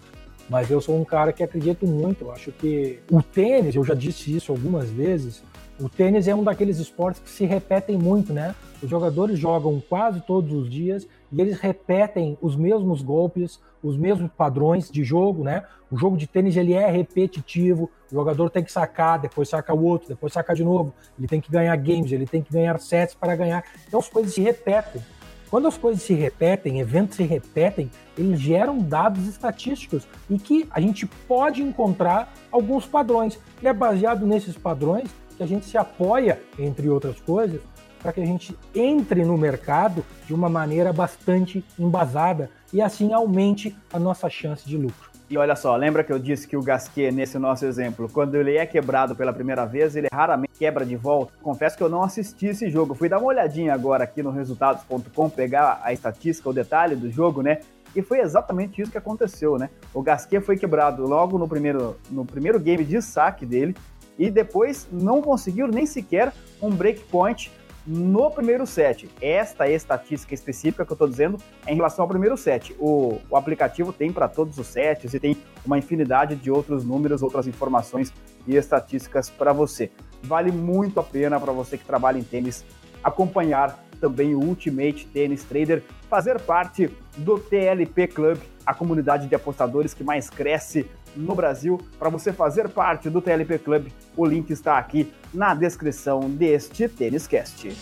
Mas 0.48 0.70
eu 0.70 0.80
sou 0.80 1.00
um 1.00 1.04
cara 1.04 1.32
que 1.32 1.42
acredito 1.42 1.86
muito. 1.86 2.24
Eu 2.24 2.32
acho 2.32 2.52
que 2.52 3.00
o 3.10 3.22
tênis, 3.22 3.74
eu 3.74 3.84
já 3.84 3.94
disse 3.94 4.34
isso 4.34 4.52
algumas 4.52 4.88
vezes, 4.88 5.42
o 5.80 5.88
tênis 5.88 6.28
é 6.28 6.34
um 6.34 6.44
daqueles 6.44 6.78
esportes 6.78 7.20
que 7.20 7.28
se 7.28 7.44
repetem 7.44 7.98
muito, 7.98 8.32
né? 8.32 8.54
Os 8.82 8.88
jogadores 8.88 9.38
jogam 9.38 9.82
quase 9.88 10.20
todos 10.20 10.52
os 10.52 10.70
dias 10.70 11.06
e 11.32 11.40
eles 11.40 11.58
repetem 11.58 12.36
os 12.40 12.56
mesmos 12.56 13.02
golpes, 13.02 13.60
os 13.82 13.96
mesmos 13.96 14.30
padrões 14.36 14.90
de 14.90 15.04
jogo, 15.04 15.42
né? 15.42 15.64
O 15.90 15.96
jogo 15.96 16.16
de 16.16 16.26
tênis 16.26 16.56
ele 16.56 16.72
é 16.72 16.90
repetitivo, 16.90 17.90
o 18.10 18.14
jogador 18.14 18.50
tem 18.50 18.62
que 18.62 18.72
sacar, 18.72 19.18
depois 19.18 19.48
saca 19.48 19.72
o 19.72 19.84
outro, 19.84 20.08
depois 20.08 20.32
saca 20.32 20.54
de 20.54 20.64
novo, 20.64 20.92
ele 21.18 21.28
tem 21.28 21.40
que 21.40 21.50
ganhar 21.50 21.76
games, 21.76 22.10
ele 22.10 22.26
tem 22.26 22.42
que 22.42 22.52
ganhar 22.52 22.78
sets 22.80 23.14
para 23.14 23.36
ganhar. 23.36 23.64
Então 23.86 24.00
as 24.00 24.08
coisas 24.08 24.34
se 24.34 24.40
repetem. 24.40 25.02
Quando 25.48 25.68
as 25.68 25.78
coisas 25.78 26.02
se 26.02 26.12
repetem, 26.12 26.80
eventos 26.80 27.16
se 27.16 27.22
repetem, 27.22 27.88
eles 28.18 28.40
geram 28.40 28.78
dados 28.78 29.28
estatísticos 29.28 30.06
e 30.28 30.38
que 30.38 30.66
a 30.70 30.80
gente 30.80 31.06
pode 31.06 31.62
encontrar 31.62 32.34
alguns 32.50 32.84
padrões. 32.84 33.38
E 33.62 33.68
é 33.68 33.72
baseado 33.72 34.26
nesses 34.26 34.56
padrões 34.56 35.08
que 35.36 35.42
a 35.42 35.46
gente 35.46 35.66
se 35.66 35.78
apoia, 35.78 36.40
entre 36.58 36.88
outras 36.88 37.20
coisas, 37.20 37.60
para 38.02 38.12
que 38.12 38.20
a 38.20 38.26
gente 38.26 38.56
entre 38.74 39.24
no 39.24 39.36
mercado 39.36 40.04
de 40.26 40.34
uma 40.34 40.48
maneira 40.48 40.92
bastante 40.92 41.64
embasada 41.78 42.50
e 42.72 42.80
assim 42.80 43.12
aumente 43.12 43.76
a 43.92 43.98
nossa 43.98 44.28
chance 44.28 44.66
de 44.66 44.76
lucro. 44.76 45.10
E 45.28 45.36
olha 45.36 45.56
só, 45.56 45.74
lembra 45.74 46.04
que 46.04 46.12
eu 46.12 46.20
disse 46.20 46.46
que 46.46 46.56
o 46.56 46.62
Gasquet, 46.62 47.10
nesse 47.10 47.36
nosso 47.36 47.66
exemplo, 47.66 48.08
quando 48.08 48.36
ele 48.36 48.56
é 48.56 48.64
quebrado 48.64 49.16
pela 49.16 49.32
primeira 49.32 49.64
vez, 49.64 49.96
ele 49.96 50.06
raramente 50.12 50.52
quebra 50.56 50.86
de 50.86 50.94
volta? 50.94 51.32
Confesso 51.42 51.76
que 51.76 51.82
eu 51.82 51.88
não 51.88 52.04
assisti 52.04 52.46
esse 52.46 52.70
jogo. 52.70 52.94
Fui 52.94 53.08
dar 53.08 53.18
uma 53.18 53.26
olhadinha 53.26 53.74
agora 53.74 54.04
aqui 54.04 54.22
no 54.22 54.30
resultados.com, 54.30 55.28
pegar 55.28 55.80
a 55.82 55.92
estatística, 55.92 56.48
o 56.48 56.52
detalhe 56.52 56.94
do 56.94 57.10
jogo, 57.10 57.42
né? 57.42 57.58
E 57.94 58.02
foi 58.02 58.20
exatamente 58.20 58.80
isso 58.80 58.92
que 58.92 58.98
aconteceu, 58.98 59.58
né? 59.58 59.68
O 59.92 60.00
Gasquet 60.00 60.40
foi 60.40 60.56
quebrado 60.56 61.04
logo 61.04 61.38
no 61.38 61.48
primeiro, 61.48 61.96
no 62.08 62.24
primeiro 62.24 62.60
game 62.60 62.84
de 62.84 63.02
saque 63.02 63.44
dele, 63.44 63.74
e 64.16 64.30
depois 64.30 64.86
não 64.92 65.20
conseguiram 65.20 65.68
nem 65.68 65.86
sequer 65.86 66.32
um 66.62 66.70
breakpoint 66.70 67.50
no 67.86 68.30
primeiro 68.30 68.66
set. 68.66 69.08
Esta 69.20 69.68
estatística 69.68 70.34
específica 70.34 70.84
que 70.84 70.90
eu 70.90 70.94
estou 70.94 71.08
dizendo 71.08 71.38
é 71.64 71.72
em 71.72 71.76
relação 71.76 72.02
ao 72.02 72.08
primeiro 72.08 72.36
set. 72.36 72.74
O, 72.78 73.20
o 73.30 73.36
aplicativo 73.36 73.92
tem 73.92 74.12
para 74.12 74.28
todos 74.28 74.58
os 74.58 74.66
sets 74.66 75.14
e 75.14 75.20
tem 75.20 75.36
uma 75.64 75.78
infinidade 75.78 76.34
de 76.34 76.50
outros 76.50 76.84
números, 76.84 77.22
outras 77.22 77.46
informações 77.46 78.12
e 78.46 78.56
estatísticas 78.56 79.30
para 79.30 79.52
você. 79.52 79.90
Vale 80.22 80.50
muito 80.50 80.98
a 80.98 81.02
pena 81.02 81.38
para 81.38 81.52
você 81.52 81.78
que 81.78 81.84
trabalha 81.84 82.18
em 82.18 82.24
tênis 82.24 82.64
acompanhar 83.04 83.84
também 84.00 84.34
o 84.34 84.40
Ultimate 84.40 85.06
Tennis 85.06 85.44
Trader, 85.44 85.82
fazer 86.08 86.40
parte 86.40 86.90
do 87.16 87.38
TLP 87.38 88.08
Club, 88.08 88.38
a 88.64 88.74
comunidade 88.74 89.26
de 89.26 89.34
apostadores 89.34 89.94
que 89.94 90.04
mais 90.04 90.28
cresce 90.28 90.86
no 91.16 91.34
Brasil. 91.34 91.80
Para 91.98 92.08
você 92.08 92.32
fazer 92.32 92.68
parte 92.68 93.10
do 93.10 93.20
TLP 93.20 93.58
Club, 93.58 93.88
o 94.16 94.24
link 94.24 94.50
está 94.50 94.78
aqui 94.78 95.12
na 95.32 95.54
descrição 95.54 96.20
deste 96.30 96.88
Tênis 96.88 97.26
Cast. 97.26 97.76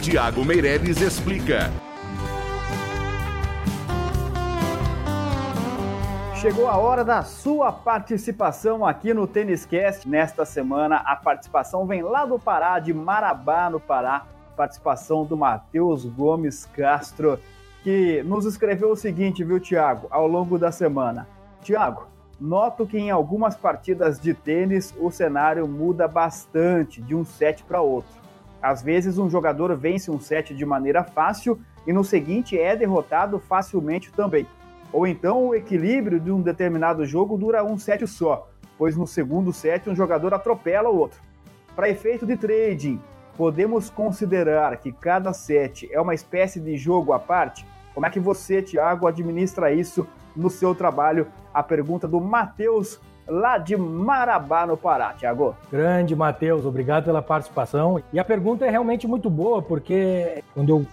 Tiago 0.00 0.44
Meireles 0.44 1.00
explica. 1.00 1.70
Chegou 6.44 6.68
a 6.68 6.76
hora 6.76 7.02
da 7.02 7.22
sua 7.22 7.72
participação 7.72 8.84
aqui 8.84 9.14
no 9.14 9.26
Tênis 9.26 9.64
Cast. 9.64 10.06
Nesta 10.06 10.44
semana, 10.44 10.96
a 10.96 11.16
participação 11.16 11.86
vem 11.86 12.02
lá 12.02 12.26
do 12.26 12.38
Pará, 12.38 12.78
de 12.78 12.92
Marabá, 12.92 13.70
no 13.70 13.80
Pará. 13.80 14.26
Participação 14.54 15.24
do 15.24 15.38
Matheus 15.38 16.04
Gomes 16.04 16.66
Castro, 16.66 17.40
que 17.82 18.22
nos 18.24 18.44
escreveu 18.44 18.90
o 18.90 18.96
seguinte, 18.96 19.42
viu, 19.42 19.58
Tiago, 19.58 20.06
ao 20.10 20.28
longo 20.28 20.58
da 20.58 20.70
semana. 20.70 21.26
Tiago, 21.64 22.06
noto 22.38 22.86
que 22.86 22.98
em 22.98 23.10
algumas 23.10 23.56
partidas 23.56 24.20
de 24.20 24.34
tênis 24.34 24.94
o 25.00 25.10
cenário 25.10 25.66
muda 25.66 26.06
bastante 26.06 27.00
de 27.00 27.14
um 27.14 27.24
set 27.24 27.64
para 27.64 27.80
outro. 27.80 28.12
Às 28.60 28.82
vezes 28.82 29.16
um 29.16 29.30
jogador 29.30 29.74
vence 29.74 30.10
um 30.10 30.20
set 30.20 30.54
de 30.54 30.66
maneira 30.66 31.02
fácil 31.02 31.58
e 31.86 31.92
no 31.92 32.04
seguinte 32.04 32.58
é 32.58 32.76
derrotado 32.76 33.38
facilmente 33.38 34.12
também. 34.12 34.46
Ou 34.92 35.06
então 35.06 35.46
o 35.48 35.54
equilíbrio 35.54 36.20
de 36.20 36.30
um 36.30 36.42
determinado 36.42 37.06
jogo 37.06 37.38
dura 37.38 37.64
um 37.64 37.78
set 37.78 38.06
só, 38.06 38.46
pois 38.76 38.94
no 38.94 39.06
segundo 39.06 39.50
set 39.50 39.88
um 39.88 39.96
jogador 39.96 40.34
atropela 40.34 40.90
o 40.90 40.98
outro. 40.98 41.18
Para 41.74 41.88
efeito 41.88 42.26
de 42.26 42.36
trading, 42.36 43.00
podemos 43.38 43.88
considerar 43.88 44.76
que 44.76 44.92
cada 44.92 45.32
set 45.32 45.88
é 45.90 45.98
uma 45.98 46.14
espécie 46.14 46.60
de 46.60 46.76
jogo 46.76 47.14
à 47.14 47.18
parte? 47.18 47.66
Como 47.94 48.04
é 48.04 48.10
que 48.10 48.20
você, 48.20 48.60
Thiago, 48.60 49.06
administra 49.06 49.72
isso 49.72 50.06
no 50.34 50.50
seu 50.50 50.74
trabalho? 50.74 51.26
A 51.52 51.62
pergunta 51.62 52.08
do 52.08 52.20
Matheus, 52.20 53.00
lá 53.26 53.58
de 53.58 53.76
Marabá, 53.76 54.66
no 54.66 54.76
Pará, 54.76 55.12
Thiago. 55.12 55.56
Grande 55.70 56.14
Matheus, 56.14 56.64
obrigado 56.64 57.04
pela 57.04 57.22
participação. 57.22 58.02
E 58.12 58.18
a 58.18 58.24
pergunta 58.24 58.64
é 58.66 58.70
realmente 58.70 59.06
muito 59.06 59.30
boa, 59.30 59.62
porque 59.62 60.42
quando 60.52 60.68
eu 60.70 60.86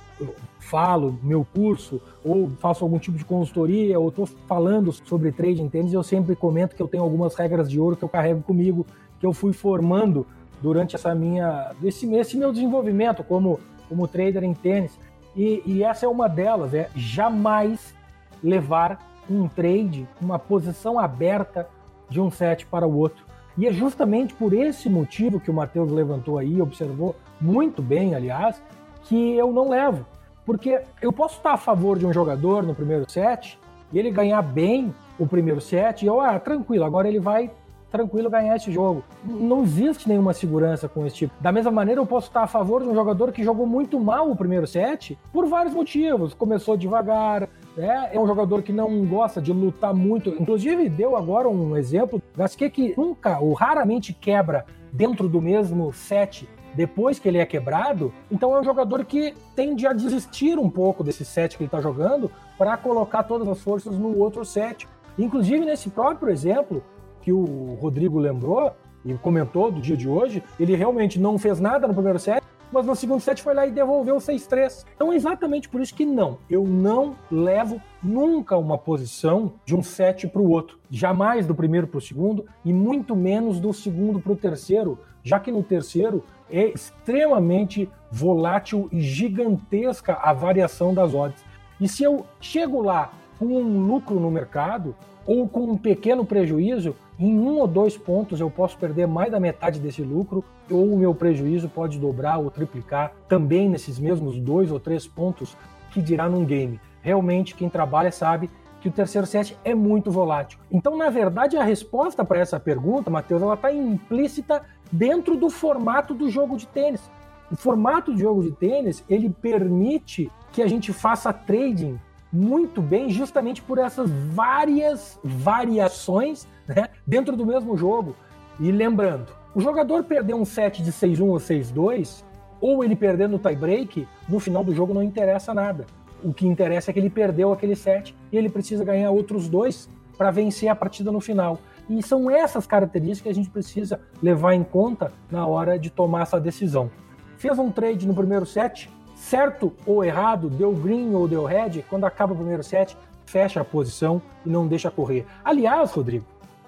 falo 0.59 1.17
meu 1.23 1.45
curso 1.53 1.99
ou 2.23 2.51
faço 2.59 2.83
algum 2.83 2.99
tipo 2.99 3.17
de 3.17 3.25
consultoria 3.25 3.99
ou 3.99 4.09
estou 4.09 4.25
falando 4.47 4.91
sobre 4.91 5.31
trading 5.31 5.67
tênis, 5.67 5.93
eu 5.93 6.03
sempre 6.03 6.35
comento 6.35 6.75
que 6.75 6.81
eu 6.81 6.87
tenho 6.87 7.03
algumas 7.03 7.35
regras 7.35 7.69
de 7.69 7.79
ouro 7.79 7.95
que 7.95 8.03
eu 8.03 8.09
carrego 8.09 8.41
comigo, 8.41 8.85
que 9.19 9.25
eu 9.25 9.33
fui 9.33 9.51
formando 9.51 10.25
durante 10.61 10.95
essa 10.95 11.15
minha 11.15 11.71
esse, 11.83 12.11
esse 12.13 12.37
meu 12.37 12.51
desenvolvimento 12.51 13.23
como 13.23 13.59
como 13.91 14.07
trader 14.07 14.43
em 14.45 14.53
tênis. 14.53 14.97
E, 15.35 15.61
e 15.65 15.83
essa 15.83 16.05
é 16.05 16.09
uma 16.09 16.29
delas, 16.29 16.73
é 16.73 16.89
jamais 16.95 17.93
levar 18.41 18.99
um 19.29 19.47
trade, 19.47 20.07
uma 20.21 20.39
posição 20.39 20.99
aberta 20.99 21.67
de 22.09 22.19
um 22.19 22.29
set 22.29 22.65
para 22.65 22.87
o 22.87 22.97
outro. 22.97 23.23
E 23.57 23.67
é 23.67 23.71
justamente 23.73 24.33
por 24.33 24.53
esse 24.53 24.89
motivo 24.89 25.39
que 25.39 25.51
o 25.51 25.53
Matheus 25.53 25.91
levantou 25.91 26.37
aí, 26.37 26.61
observou 26.61 27.15
muito 27.39 27.81
bem, 27.81 28.15
aliás, 28.15 28.61
que 29.03 29.35
eu 29.35 29.51
não 29.51 29.69
levo. 29.69 30.05
Porque 30.45 30.81
eu 31.01 31.11
posso 31.11 31.37
estar 31.37 31.53
a 31.53 31.57
favor 31.57 31.97
de 31.97 32.05
um 32.05 32.13
jogador 32.13 32.63
no 32.63 32.73
primeiro 32.73 33.09
set 33.09 33.59
e 33.91 33.99
ele 33.99 34.09
ganhar 34.09 34.41
bem 34.41 34.93
o 35.19 35.27
primeiro 35.27 35.61
set 35.61 36.03
e 36.03 36.07
eu, 36.07 36.19
ah, 36.19 36.39
tranquilo, 36.39 36.83
agora 36.83 37.07
ele 37.07 37.19
vai 37.19 37.51
tranquilo 37.91 38.29
ganhar 38.29 38.55
esse 38.55 38.71
jogo. 38.71 39.03
Não 39.23 39.63
existe 39.63 40.07
nenhuma 40.07 40.33
segurança 40.33 40.87
com 40.87 41.05
esse 41.05 41.17
tipo. 41.17 41.33
Da 41.41 41.51
mesma 41.51 41.71
maneira, 41.71 41.99
eu 41.99 42.05
posso 42.05 42.27
estar 42.27 42.43
a 42.43 42.47
favor 42.47 42.81
de 42.81 42.87
um 42.87 42.95
jogador 42.95 43.31
que 43.31 43.43
jogou 43.43 43.67
muito 43.67 43.99
mal 43.99 44.31
o 44.31 44.35
primeiro 44.35 44.65
set 44.65 45.19
por 45.31 45.45
vários 45.45 45.73
motivos. 45.73 46.33
Começou 46.33 46.77
devagar, 46.77 47.49
né? 47.75 48.09
é 48.11 48.19
um 48.19 48.27
jogador 48.27 48.61
que 48.61 48.73
não 48.73 49.05
gosta 49.05 49.41
de 49.41 49.51
lutar 49.51 49.93
muito. 49.93 50.29
Inclusive, 50.29 50.89
deu 50.89 51.15
agora 51.15 51.49
um 51.49 51.75
exemplo. 51.75 52.21
Gasquet 52.35 52.69
que 52.69 52.93
nunca 52.97 53.39
ou 53.39 53.53
raramente 53.53 54.13
quebra 54.13 54.65
dentro 54.91 55.27
do 55.27 55.41
mesmo 55.41 55.91
set 55.93 56.47
depois 56.73 57.19
que 57.19 57.27
ele 57.27 57.37
é 57.37 57.45
quebrado, 57.45 58.13
então 58.31 58.55
é 58.55 58.59
um 58.59 58.63
jogador 58.63 59.03
que 59.03 59.33
tende 59.55 59.85
a 59.85 59.93
desistir 59.93 60.57
um 60.57 60.69
pouco 60.69 61.03
desse 61.03 61.25
set 61.25 61.57
que 61.57 61.63
ele 61.63 61.67
está 61.67 61.81
jogando 61.81 62.31
para 62.57 62.77
colocar 62.77 63.23
todas 63.23 63.47
as 63.47 63.61
forças 63.61 63.97
no 63.97 64.17
outro 64.17 64.45
set. 64.45 64.87
Inclusive, 65.19 65.65
nesse 65.65 65.89
próprio 65.89 66.31
exemplo, 66.31 66.81
que 67.21 67.31
o 67.31 67.77
Rodrigo 67.81 68.17
lembrou 68.17 68.71
e 69.03 69.13
comentou 69.15 69.71
do 69.71 69.81
dia 69.81 69.97
de 69.97 70.07
hoje, 70.07 70.41
ele 70.59 70.75
realmente 70.75 71.19
não 71.19 71.37
fez 71.37 71.59
nada 71.59 71.87
no 71.87 71.93
primeiro 71.93 72.19
set, 72.19 72.41
mas 72.71 72.85
no 72.85 72.95
segundo 72.95 73.19
set 73.19 73.41
foi 73.41 73.53
lá 73.53 73.67
e 73.67 73.71
devolveu 73.71 74.17
6-3. 74.17 74.85
Então 74.95 75.11
é 75.11 75.15
exatamente 75.15 75.67
por 75.67 75.81
isso 75.81 75.93
que 75.93 76.05
não, 76.05 76.37
eu 76.49 76.63
não 76.63 77.15
levo 77.29 77.81
nunca 78.01 78.57
uma 78.57 78.77
posição 78.77 79.53
de 79.65 79.75
um 79.75 79.83
set 79.83 80.27
para 80.27 80.41
o 80.41 80.49
outro, 80.49 80.79
jamais 80.89 81.45
do 81.45 81.53
primeiro 81.53 81.87
para 81.87 81.97
o 81.97 82.01
segundo 82.01 82.45
e 82.63 82.71
muito 82.71 83.15
menos 83.15 83.59
do 83.59 83.73
segundo 83.73 84.19
para 84.19 84.31
o 84.31 84.35
terceiro, 84.35 84.97
já 85.23 85.39
que 85.39 85.51
no 85.51 85.63
terceiro 85.63 86.23
é 86.49 86.69
extremamente 86.69 87.89
volátil 88.11 88.89
e 88.91 89.01
gigantesca 89.01 90.13
a 90.13 90.33
variação 90.33 90.93
das 90.93 91.13
odds. 91.13 91.43
E 91.79 91.87
se 91.87 92.03
eu 92.03 92.25
chego 92.39 92.81
lá 92.81 93.11
com 93.39 93.45
um 93.45 93.85
lucro 93.85 94.19
no 94.19 94.29
mercado 94.29 94.95
ou 95.25 95.47
com 95.47 95.61
um 95.61 95.77
pequeno 95.77 96.25
prejuízo, 96.25 96.95
em 97.21 97.37
um 97.37 97.59
ou 97.59 97.67
dois 97.67 97.95
pontos 97.95 98.39
eu 98.39 98.49
posso 98.49 98.75
perder 98.77 99.07
mais 99.07 99.31
da 99.31 99.39
metade 99.39 99.79
desse 99.79 100.01
lucro, 100.01 100.43
ou 100.69 100.91
o 100.91 100.97
meu 100.97 101.13
prejuízo 101.13 101.69
pode 101.69 101.99
dobrar 101.99 102.39
ou 102.39 102.49
triplicar 102.49 103.13
também 103.27 103.69
nesses 103.69 103.99
mesmos 103.99 104.39
dois 104.39 104.71
ou 104.71 104.79
três 104.79 105.05
pontos 105.05 105.55
que 105.91 106.01
dirá 106.01 106.27
num 106.27 106.43
game. 106.43 106.81
Realmente, 107.01 107.53
quem 107.53 107.69
trabalha 107.69 108.11
sabe 108.11 108.49
que 108.79 108.89
o 108.89 108.91
terceiro 108.91 109.27
set 109.27 109.55
é 109.63 109.75
muito 109.75 110.09
volátil. 110.09 110.57
Então, 110.71 110.97
na 110.97 111.11
verdade, 111.11 111.57
a 111.57 111.63
resposta 111.63 112.25
para 112.25 112.39
essa 112.39 112.59
pergunta, 112.59 113.11
Matheus, 113.11 113.41
ela 113.43 113.53
está 113.53 113.71
implícita 113.71 114.63
dentro 114.91 115.37
do 115.37 115.51
formato 115.51 116.15
do 116.15 116.27
jogo 116.27 116.57
de 116.57 116.67
tênis. 116.67 117.11
O 117.51 117.55
formato 117.55 118.15
de 118.15 118.21
jogo 118.21 118.41
de 118.41 118.51
tênis 118.51 119.03
ele 119.07 119.29
permite 119.29 120.31
que 120.51 120.63
a 120.63 120.67
gente 120.67 120.91
faça 120.91 121.31
trading 121.31 121.99
muito 122.31 122.81
bem, 122.81 123.09
justamente 123.09 123.61
por 123.61 123.77
essas 123.77 124.09
várias 124.09 125.19
variações 125.23 126.47
né, 126.75 126.89
dentro 127.05 127.35
do 127.35 127.45
mesmo 127.45 127.77
jogo. 127.77 128.15
E 128.59 128.71
lembrando, 128.71 129.27
o 129.53 129.61
jogador 129.61 130.03
perder 130.03 130.33
um 130.33 130.45
set 130.45 130.81
de 130.81 130.91
6-1 130.91 131.27
ou 131.27 131.37
6-2, 131.37 132.23
ou 132.59 132.83
ele 132.83 132.95
perder 132.95 133.27
no 133.27 133.39
tie-break, 133.39 134.07
no 134.29 134.39
final 134.39 134.63
do 134.63 134.73
jogo 134.73 134.93
não 134.93 135.01
interessa 135.01 135.53
nada. 135.53 135.85
O 136.23 136.33
que 136.33 136.47
interessa 136.47 136.91
é 136.91 136.93
que 136.93 136.99
ele 136.99 137.09
perdeu 137.09 137.51
aquele 137.51 137.75
set 137.75 138.15
e 138.31 138.37
ele 138.37 138.49
precisa 138.49 138.85
ganhar 138.85 139.09
outros 139.09 139.49
dois 139.49 139.89
para 140.17 140.29
vencer 140.29 140.69
a 140.69 140.75
partida 140.75 141.11
no 141.11 141.19
final. 141.19 141.57
E 141.89 142.01
são 142.03 142.29
essas 142.29 142.67
características 142.67 143.23
que 143.23 143.29
a 143.29 143.33
gente 143.33 143.49
precisa 143.49 143.99
levar 144.21 144.53
em 144.53 144.63
conta 144.63 145.11
na 145.31 145.47
hora 145.47 145.79
de 145.79 145.89
tomar 145.89 146.21
essa 146.21 146.39
decisão. 146.39 146.91
Fez 147.37 147.57
um 147.57 147.71
trade 147.71 148.07
no 148.07 148.13
primeiro 148.13 148.45
set, 148.45 148.87
certo 149.15 149.73
ou 149.85 150.03
errado, 150.03 150.47
deu 150.49 150.71
green 150.73 151.15
ou 151.15 151.27
deu 151.27 151.43
red, 151.43 151.83
quando 151.89 152.05
acaba 152.05 152.33
o 152.33 152.35
primeiro 152.35 152.63
set, 152.63 152.95
fecha 153.25 153.61
a 153.61 153.65
posição 153.65 154.21
e 154.45 154.49
não 154.49 154.67
deixa 154.67 154.91
correr. 154.91 155.25
Aliás, 155.43 155.91
Rodrigo, 155.91 156.25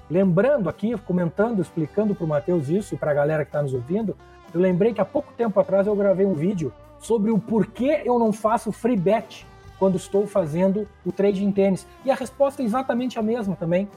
lembrando 0.10 0.70
aqui, 0.70 0.98
comentando, 1.00 1.62
explicando 1.62 2.14
para 2.16 2.26
o 2.26 2.28
Matheus 2.28 2.70
isso, 2.70 2.98
para 2.98 3.12
a 3.12 3.14
galera 3.14 3.44
que 3.44 3.50
está 3.50 3.62
nos 3.62 3.74
ouvindo, 3.74 4.16
eu 4.54 4.60
lembrei 4.60 4.94
que 4.94 5.02
há 5.02 5.06
pouco 5.06 5.34
tempo 5.34 5.60
atrás 5.60 5.88
eu 5.88 5.96
gravei 5.96 6.26
um 6.26 6.34
vídeo 6.34 6.72
sobre 7.00 7.32
o 7.32 7.40
porquê 7.40 8.02
eu 8.06 8.18
não 8.20 8.32
faço 8.32 8.72
free 8.72 8.96
bet 8.96 9.46
quando 9.80 9.98
estou 9.98 10.26
fazendo 10.28 10.88
o 11.06 11.12
trade 11.12 11.44
em 11.44 11.52
tênis. 11.52 11.88
E 12.06 12.12
a 12.12 12.16
resposta 12.16 12.62
é 12.62 12.66
exatamente 12.66 13.20
a 13.20 13.22
mesma 13.22 13.56
também. 13.56 13.90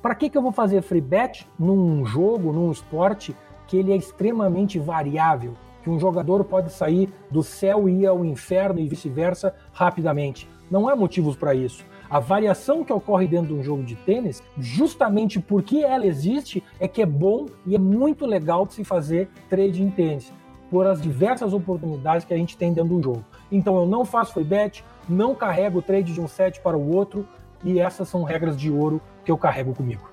Para 0.00 0.14
que, 0.14 0.28
que 0.28 0.36
eu 0.36 0.42
vou 0.42 0.52
fazer 0.52 0.82
free 0.82 1.00
bet 1.00 1.48
num 1.58 2.04
jogo, 2.04 2.52
num 2.52 2.70
esporte 2.70 3.34
que 3.66 3.76
ele 3.76 3.92
é 3.92 3.96
extremamente 3.96 4.78
variável? 4.78 5.54
Que 5.82 5.90
um 5.90 5.98
jogador 5.98 6.44
pode 6.44 6.72
sair 6.72 7.12
do 7.30 7.42
céu 7.42 7.88
e 7.88 8.02
ir 8.02 8.06
ao 8.06 8.24
inferno 8.24 8.78
e 8.78 8.86
vice-versa 8.86 9.54
rapidamente. 9.72 10.48
Não 10.72 10.88
há 10.88 10.96
motivos 10.96 11.36
para 11.36 11.54
isso. 11.54 11.84
A 12.08 12.18
variação 12.18 12.82
que 12.82 12.90
ocorre 12.90 13.28
dentro 13.28 13.48
de 13.48 13.52
um 13.52 13.62
jogo 13.62 13.82
de 13.82 13.94
tênis, 13.94 14.42
justamente 14.56 15.38
porque 15.38 15.80
ela 15.80 16.06
existe, 16.06 16.64
é 16.80 16.88
que 16.88 17.02
é 17.02 17.06
bom 17.06 17.44
e 17.66 17.76
é 17.76 17.78
muito 17.78 18.24
legal 18.24 18.64
de 18.64 18.72
se 18.72 18.82
fazer 18.82 19.28
trade 19.50 19.82
em 19.82 19.90
tênis, 19.90 20.32
por 20.70 20.86
as 20.86 21.02
diversas 21.02 21.52
oportunidades 21.52 22.24
que 22.24 22.32
a 22.32 22.38
gente 22.38 22.56
tem 22.56 22.72
dentro 22.72 22.88
de 22.88 22.94
um 22.94 23.02
jogo. 23.02 23.24
Então 23.50 23.76
eu 23.76 23.86
não 23.86 24.02
faço 24.02 24.32
free 24.32 24.44
bet, 24.44 24.82
não 25.06 25.34
carrego 25.34 25.80
o 25.80 25.82
trade 25.82 26.14
de 26.14 26.22
um 26.22 26.26
set 26.26 26.58
para 26.62 26.78
o 26.78 26.96
outro, 26.96 27.28
e 27.62 27.78
essas 27.78 28.08
são 28.08 28.22
regras 28.22 28.56
de 28.56 28.70
ouro 28.70 28.98
que 29.26 29.30
eu 29.30 29.36
carrego 29.36 29.74
comigo. 29.74 30.11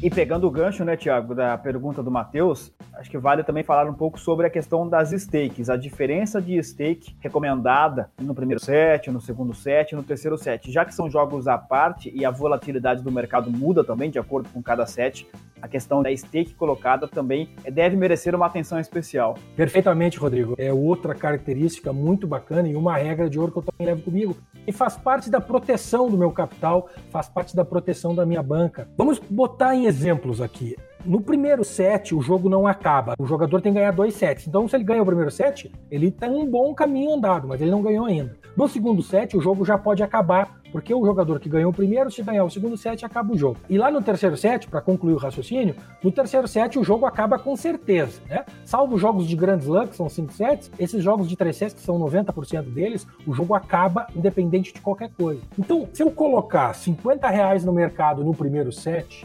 E 0.00 0.08
pegando 0.08 0.46
o 0.46 0.50
gancho, 0.50 0.84
né, 0.84 0.96
Tiago, 0.96 1.34
da 1.34 1.58
pergunta 1.58 2.00
do 2.04 2.08
Matheus, 2.08 2.72
acho 2.94 3.10
que 3.10 3.18
vale 3.18 3.42
também 3.42 3.64
falar 3.64 3.90
um 3.90 3.92
pouco 3.92 4.18
sobre 4.18 4.46
a 4.46 4.50
questão 4.50 4.88
das 4.88 5.10
stakes, 5.10 5.68
a 5.68 5.76
diferença 5.76 6.40
de 6.40 6.62
stake 6.62 7.16
recomendada 7.18 8.08
no 8.16 8.32
primeiro 8.32 8.62
set, 8.62 9.10
no 9.10 9.20
segundo 9.20 9.52
set, 9.52 9.96
no 9.96 10.04
terceiro 10.04 10.38
set. 10.38 10.70
Já 10.70 10.84
que 10.84 10.94
são 10.94 11.10
jogos 11.10 11.48
à 11.48 11.58
parte 11.58 12.12
e 12.14 12.24
a 12.24 12.30
volatilidade 12.30 13.02
do 13.02 13.10
mercado 13.10 13.50
muda 13.50 13.82
também 13.82 14.08
de 14.08 14.20
acordo 14.20 14.48
com 14.50 14.62
cada 14.62 14.86
set, 14.86 15.26
a 15.60 15.66
questão 15.66 16.00
da 16.00 16.16
stake 16.16 16.54
colocada 16.54 17.08
também 17.08 17.48
deve 17.72 17.96
merecer 17.96 18.36
uma 18.36 18.46
atenção 18.46 18.78
especial. 18.78 19.36
Perfeitamente, 19.56 20.16
Rodrigo. 20.16 20.54
É 20.56 20.72
outra 20.72 21.12
característica 21.12 21.92
muito 21.92 22.26
bacana 22.26 22.68
e 22.68 22.76
uma 22.76 22.96
regra 22.96 23.28
de 23.28 23.38
ouro 23.38 23.50
que 23.50 23.58
eu 23.58 23.62
também 23.64 23.86
levo 23.88 24.02
comigo. 24.02 24.36
E 24.64 24.70
faz 24.70 24.96
parte 24.96 25.28
da 25.28 25.40
proteção 25.40 26.08
do 26.08 26.16
meu 26.16 26.30
capital, 26.30 26.88
faz 27.10 27.28
parte 27.28 27.56
da 27.56 27.64
proteção 27.64 28.14
da 28.14 28.24
minha 28.24 28.42
banca. 28.42 28.88
Vamos 28.96 29.18
botar 29.18 29.74
em 29.74 29.87
exemplos 29.88 30.40
aqui. 30.40 30.76
No 31.04 31.20
primeiro 31.20 31.64
set, 31.64 32.14
o 32.14 32.20
jogo 32.20 32.48
não 32.48 32.66
acaba. 32.66 33.14
O 33.18 33.26
jogador 33.26 33.62
tem 33.62 33.72
que 33.72 33.78
ganhar 33.78 33.92
dois 33.92 34.14
sets. 34.14 34.46
Então, 34.46 34.68
se 34.68 34.76
ele 34.76 34.84
ganha 34.84 35.02
o 35.02 35.06
primeiro 35.06 35.30
set, 35.30 35.72
ele 35.90 36.10
tem 36.10 36.30
um 36.30 36.44
bom 36.44 36.74
caminho 36.74 37.14
andado, 37.14 37.48
mas 37.48 37.60
ele 37.60 37.70
não 37.70 37.82
ganhou 37.82 38.04
ainda. 38.04 38.36
No 38.56 38.68
segundo 38.68 39.02
set, 39.02 39.36
o 39.36 39.40
jogo 39.40 39.64
já 39.64 39.78
pode 39.78 40.02
acabar, 40.02 40.60
porque 40.72 40.92
o 40.92 41.06
jogador 41.06 41.38
que 41.38 41.48
ganhou 41.48 41.70
o 41.70 41.74
primeiro, 41.74 42.10
se 42.10 42.22
ganhar 42.22 42.44
o 42.44 42.50
segundo 42.50 42.76
set, 42.76 43.04
acaba 43.04 43.32
o 43.32 43.38
jogo. 43.38 43.58
E 43.70 43.78
lá 43.78 43.90
no 43.90 44.02
terceiro 44.02 44.36
set, 44.36 44.68
para 44.68 44.80
concluir 44.80 45.14
o 45.14 45.18
raciocínio, 45.18 45.76
no 46.02 46.10
terceiro 46.10 46.48
set 46.48 46.78
o 46.78 46.84
jogo 46.84 47.06
acaba 47.06 47.38
com 47.38 47.56
certeza, 47.56 48.20
né? 48.28 48.44
Salvo 48.64 48.98
jogos 48.98 49.26
de 49.26 49.36
Grand 49.36 49.58
Slam, 49.58 49.86
que 49.86 49.96
são 49.96 50.08
cinco 50.08 50.32
sets, 50.32 50.70
esses 50.78 51.02
jogos 51.02 51.28
de 51.28 51.36
três 51.36 51.56
sets, 51.56 51.74
que 51.74 51.80
são 51.80 51.98
90% 51.98 52.62
deles, 52.62 53.06
o 53.26 53.32
jogo 53.32 53.54
acaba 53.54 54.08
independente 54.14 54.74
de 54.74 54.80
qualquer 54.80 55.10
coisa. 55.16 55.40
Então, 55.58 55.88
se 55.92 56.02
eu 56.02 56.10
colocar 56.10 56.74
50 56.74 57.28
reais 57.28 57.64
no 57.64 57.72
mercado 57.72 58.24
no 58.24 58.34
primeiro 58.34 58.72
set, 58.72 59.24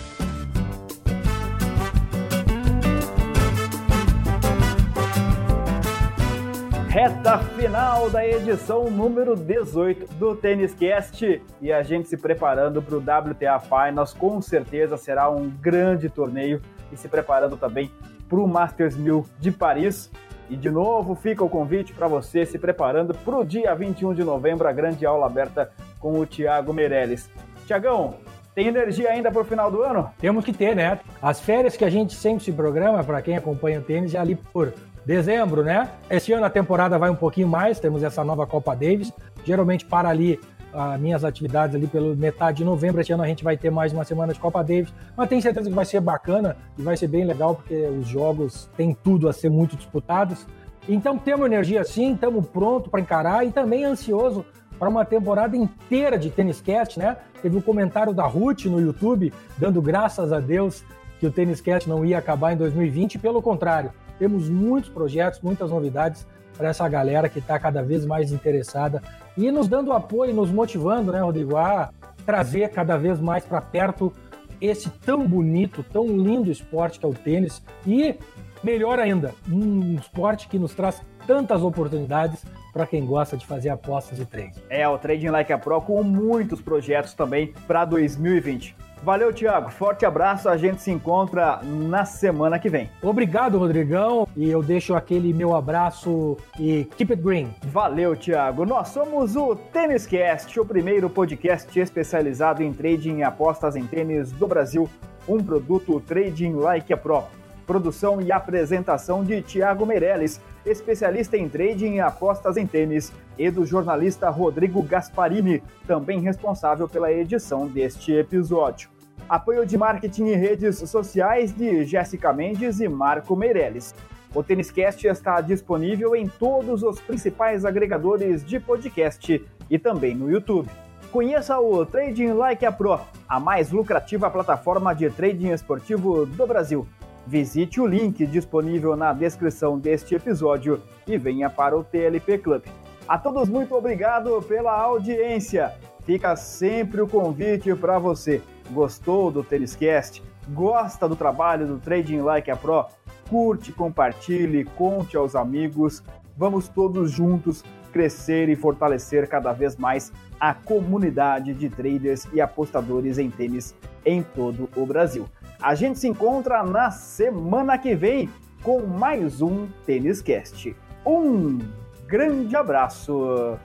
Reta 6.94 7.38
final 7.38 8.08
da 8.08 8.24
edição 8.24 8.88
número 8.88 9.34
18 9.34 10.14
do 10.14 10.36
Tênis 10.36 10.72
Cast 10.74 11.42
e 11.60 11.72
a 11.72 11.82
gente 11.82 12.08
se 12.08 12.16
preparando 12.16 12.80
para 12.80 12.94
o 12.94 12.98
WTA 13.00 13.58
Finals. 13.58 14.14
Com 14.14 14.40
certeza 14.40 14.96
será 14.96 15.28
um 15.28 15.50
grande 15.50 16.08
torneio 16.08 16.62
e 16.92 16.96
se 16.96 17.08
preparando 17.08 17.56
também 17.56 17.90
para 18.28 18.38
o 18.38 18.46
Masters 18.46 18.96
1000 18.96 19.26
de 19.40 19.50
Paris. 19.50 20.08
E 20.48 20.54
de 20.56 20.70
novo 20.70 21.16
fica 21.16 21.42
o 21.42 21.48
convite 21.48 21.92
para 21.92 22.06
você 22.06 22.46
se 22.46 22.60
preparando 22.60 23.12
para 23.12 23.38
o 23.38 23.44
dia 23.44 23.74
21 23.74 24.14
de 24.14 24.22
novembro, 24.22 24.68
a 24.68 24.72
grande 24.72 25.04
aula 25.04 25.26
aberta 25.26 25.72
com 25.98 26.20
o 26.20 26.24
Thiago 26.24 26.72
Meirelles. 26.72 27.28
Tiagão, 27.66 28.18
tem 28.54 28.68
energia 28.68 29.10
ainda 29.10 29.32
para 29.32 29.42
o 29.42 29.44
final 29.44 29.68
do 29.68 29.82
ano? 29.82 30.12
Temos 30.20 30.44
que 30.44 30.52
ter, 30.52 30.76
né? 30.76 31.00
As 31.20 31.40
férias 31.40 31.76
que 31.76 31.84
a 31.84 31.90
gente 31.90 32.14
sempre 32.14 32.44
se 32.44 32.52
programa, 32.52 33.02
para 33.02 33.20
quem 33.20 33.36
acompanha 33.36 33.80
o 33.80 33.82
tênis, 33.82 34.14
é 34.14 34.18
ali 34.20 34.36
por 34.36 34.72
dezembro, 35.04 35.62
né? 35.62 35.90
Esse 36.08 36.32
ano 36.32 36.44
a 36.44 36.50
temporada 36.50 36.98
vai 36.98 37.10
um 37.10 37.16
pouquinho 37.16 37.48
mais, 37.48 37.78
temos 37.78 38.02
essa 38.02 38.24
nova 38.24 38.46
Copa 38.46 38.74
Davis. 38.74 39.12
Geralmente 39.44 39.84
para 39.84 40.08
ali 40.08 40.40
as 40.72 41.00
minhas 41.00 41.24
atividades 41.24 41.76
ali 41.76 41.86
pelo 41.86 42.16
metade 42.16 42.58
de 42.58 42.64
novembro. 42.64 43.00
Esse 43.00 43.12
ano 43.12 43.22
a 43.22 43.26
gente 43.26 43.44
vai 43.44 43.56
ter 43.56 43.70
mais 43.70 43.92
uma 43.92 44.04
semana 44.04 44.32
de 44.32 44.40
Copa 44.40 44.62
Davis, 44.62 44.92
mas 45.16 45.28
tenho 45.28 45.40
certeza 45.40 45.68
que 45.68 45.74
vai 45.74 45.84
ser 45.84 46.00
bacana 46.00 46.56
e 46.76 46.82
vai 46.82 46.96
ser 46.96 47.06
bem 47.06 47.24
legal 47.24 47.54
porque 47.54 47.74
os 47.74 48.06
jogos 48.08 48.68
têm 48.76 48.92
tudo 48.92 49.28
a 49.28 49.32
ser 49.32 49.50
muito 49.50 49.76
disputados. 49.76 50.46
Então 50.88 51.16
temos 51.16 51.46
energia 51.46 51.84
sim, 51.84 52.14
estamos 52.14 52.46
pronto 52.46 52.90
para 52.90 53.00
encarar 53.00 53.46
e 53.46 53.52
também 53.52 53.84
ansioso 53.84 54.44
para 54.78 54.88
uma 54.88 55.04
temporada 55.04 55.56
inteira 55.56 56.18
de 56.18 56.30
Tênis 56.30 56.60
Cast, 56.60 56.98
né? 56.98 57.16
Teve 57.40 57.56
um 57.56 57.60
comentário 57.60 58.12
da 58.12 58.26
Ruth 58.26 58.64
no 58.64 58.80
YouTube 58.80 59.32
dando 59.56 59.80
graças 59.80 60.32
a 60.32 60.40
Deus 60.40 60.84
que 61.20 61.26
o 61.26 61.30
Tênis 61.30 61.60
Cast 61.60 61.88
não 61.88 62.04
ia 62.04 62.18
acabar 62.18 62.52
em 62.52 62.56
2020, 62.56 63.18
pelo 63.18 63.40
contrário, 63.40 63.92
temos 64.18 64.48
muitos 64.48 64.90
projetos, 64.90 65.40
muitas 65.40 65.70
novidades 65.70 66.26
para 66.56 66.68
essa 66.68 66.88
galera 66.88 67.28
que 67.28 67.38
está 67.38 67.58
cada 67.58 67.82
vez 67.82 68.06
mais 68.06 68.32
interessada 68.32 69.02
e 69.36 69.50
nos 69.50 69.66
dando 69.66 69.92
apoio, 69.92 70.32
nos 70.32 70.50
motivando, 70.50 71.12
né, 71.12 71.20
Rodrigo, 71.20 71.56
a 71.56 71.90
trazer 72.24 72.68
cada 72.70 72.96
vez 72.96 73.20
mais 73.20 73.44
para 73.44 73.60
perto 73.60 74.12
esse 74.60 74.88
tão 74.88 75.26
bonito, 75.26 75.82
tão 75.82 76.06
lindo 76.06 76.50
esporte 76.50 76.98
que 76.98 77.04
é 77.04 77.08
o 77.08 77.14
tênis 77.14 77.62
e 77.86 78.14
melhor 78.62 78.98
ainda, 78.98 79.34
um 79.50 79.94
esporte 79.94 80.48
que 80.48 80.58
nos 80.58 80.74
traz 80.74 81.02
tantas 81.26 81.62
oportunidades 81.62 82.44
para 82.72 82.86
quem 82.86 83.04
gosta 83.04 83.36
de 83.36 83.46
fazer 83.46 83.68
apostas 83.68 84.18
e 84.18 84.24
trade. 84.24 84.54
É, 84.68 84.86
o 84.88 84.98
Trading 84.98 85.28
Like 85.28 85.52
a 85.52 85.58
Pro 85.58 85.80
com 85.80 86.02
muitos 86.02 86.60
projetos 86.60 87.14
também 87.14 87.52
para 87.66 87.84
2020. 87.84 88.74
Valeu, 89.02 89.32
Thiago. 89.32 89.70
Forte 89.70 90.06
abraço. 90.06 90.48
A 90.48 90.56
gente 90.56 90.80
se 90.80 90.90
encontra 90.90 91.60
na 91.62 92.04
semana 92.04 92.58
que 92.58 92.68
vem. 92.68 92.90
Obrigado, 93.02 93.58
Rodrigão. 93.58 94.26
E 94.36 94.48
eu 94.48 94.62
deixo 94.62 94.94
aquele 94.94 95.32
meu 95.32 95.54
abraço 95.54 96.36
e 96.58 96.84
keep 96.96 97.12
it 97.12 97.22
green. 97.22 97.54
Valeu, 97.64 98.16
Thiago. 98.16 98.64
Nós 98.64 98.88
somos 98.88 99.36
o 99.36 99.54
Tênis 99.54 100.06
Cast, 100.06 100.58
o 100.58 100.64
primeiro 100.64 101.10
podcast 101.10 101.78
especializado 101.78 102.62
em 102.62 102.72
trading 102.72 103.18
e 103.18 103.22
apostas 103.22 103.76
em 103.76 103.86
tênis 103.86 104.32
do 104.32 104.46
Brasil. 104.46 104.88
Um 105.28 105.42
produto 105.42 106.00
Trading 106.00 106.54
Like 106.54 106.92
a 106.92 106.96
Pro. 106.96 107.24
Produção 107.66 108.20
e 108.20 108.30
apresentação 108.30 109.24
de 109.24 109.40
Thiago 109.40 109.86
Meirelles, 109.86 110.40
especialista 110.66 111.36
em 111.36 111.48
trading 111.48 111.94
e 111.94 112.00
apostas 112.00 112.56
em 112.56 112.66
tênis, 112.66 113.12
e 113.38 113.50
do 113.50 113.66
jornalista 113.66 114.30
Rodrigo 114.30 114.82
Gasparini, 114.82 115.62
também 115.86 116.20
responsável 116.20 116.88
pela 116.88 117.12
edição 117.12 117.66
deste 117.66 118.12
episódio. 118.12 118.88
Apoio 119.28 119.64
de 119.64 119.76
marketing 119.78 120.26
e 120.26 120.34
redes 120.34 120.78
sociais 120.88 121.52
de 121.52 121.84
Jéssica 121.84 122.32
Mendes 122.32 122.80
e 122.80 122.88
Marco 122.88 123.34
Meirelles. 123.34 123.94
O 124.34 124.42
Têniscast 124.42 125.06
está 125.06 125.40
disponível 125.40 126.14
em 126.14 126.26
todos 126.26 126.82
os 126.82 127.00
principais 127.00 127.64
agregadores 127.64 128.44
de 128.44 128.58
podcast 128.58 129.42
e 129.70 129.78
também 129.78 130.14
no 130.14 130.30
YouTube. 130.30 130.68
Conheça 131.10 131.58
o 131.60 131.86
Trading 131.86 132.32
Like 132.32 132.66
a 132.66 132.72
Pro, 132.72 132.98
a 133.28 133.38
mais 133.38 133.70
lucrativa 133.70 134.28
plataforma 134.28 134.92
de 134.92 135.08
trading 135.10 135.52
esportivo 135.52 136.26
do 136.26 136.44
Brasil. 136.44 136.88
Visite 137.26 137.80
o 137.80 137.86
link 137.86 138.26
disponível 138.26 138.96
na 138.96 139.12
descrição 139.12 139.78
deste 139.78 140.14
episódio 140.14 140.82
e 141.06 141.16
venha 141.16 141.48
para 141.48 141.76
o 141.76 141.82
TLP 141.82 142.38
Club. 142.38 142.62
A 143.08 143.18
todos 143.18 143.48
muito 143.48 143.74
obrigado 143.74 144.40
pela 144.42 144.78
audiência. 144.78 145.72
Fica 146.04 146.36
sempre 146.36 147.00
o 147.00 147.08
convite 147.08 147.74
para 147.74 147.98
você. 147.98 148.42
Gostou 148.70 149.30
do 149.30 149.42
Têniscast? 149.42 150.22
Gosta 150.48 151.08
do 151.08 151.16
trabalho 151.16 151.66
do 151.66 151.78
Trading 151.78 152.20
Like 152.20 152.50
a 152.50 152.56
Pro? 152.56 152.86
Curte, 153.28 153.72
compartilhe, 153.72 154.64
conte 154.64 155.16
aos 155.16 155.34
amigos. 155.34 156.02
Vamos 156.36 156.68
todos 156.68 157.10
juntos 157.10 157.64
crescer 157.94 158.48
e 158.48 158.56
fortalecer 158.56 159.28
cada 159.28 159.52
vez 159.52 159.76
mais 159.76 160.12
a 160.40 160.52
comunidade 160.52 161.54
de 161.54 161.70
traders 161.70 162.26
e 162.32 162.40
apostadores 162.40 163.18
em 163.18 163.30
tênis 163.30 163.72
em 164.04 164.20
todo 164.20 164.68
o 164.76 164.84
Brasil. 164.84 165.26
A 165.64 165.74
gente 165.74 165.98
se 165.98 166.06
encontra 166.06 166.62
na 166.62 166.90
semana 166.90 167.78
que 167.78 167.94
vem 167.94 168.28
com 168.62 168.82
mais 168.82 169.40
um 169.40 169.66
Tênis 169.86 170.20
Cast. 170.20 170.76
Um 171.06 171.58
grande 172.06 172.54
abraço. 172.54 173.56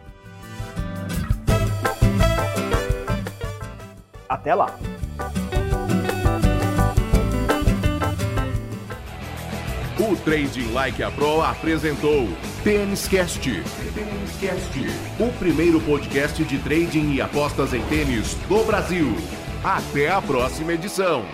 Até 4.30 4.56
lá. 4.56 4.80
O 10.00 10.16
Trading 10.24 10.72
Like 10.72 11.04
a 11.04 11.12
Pro 11.12 11.42
apresentou 11.42 12.30
Tênis 12.64 13.10
Cast. 13.10 13.52
O 15.20 15.38
primeiro 15.38 15.82
podcast 15.82 16.46
de 16.46 16.60
trading 16.60 17.16
e 17.16 17.22
apostas 17.22 17.74
em 17.74 17.82
tênis 17.88 18.36
do 18.48 18.64
Brasil. 18.64 19.18
Até 19.62 20.10
a 20.10 20.22
próxima 20.22 20.72
edição. 20.72 21.26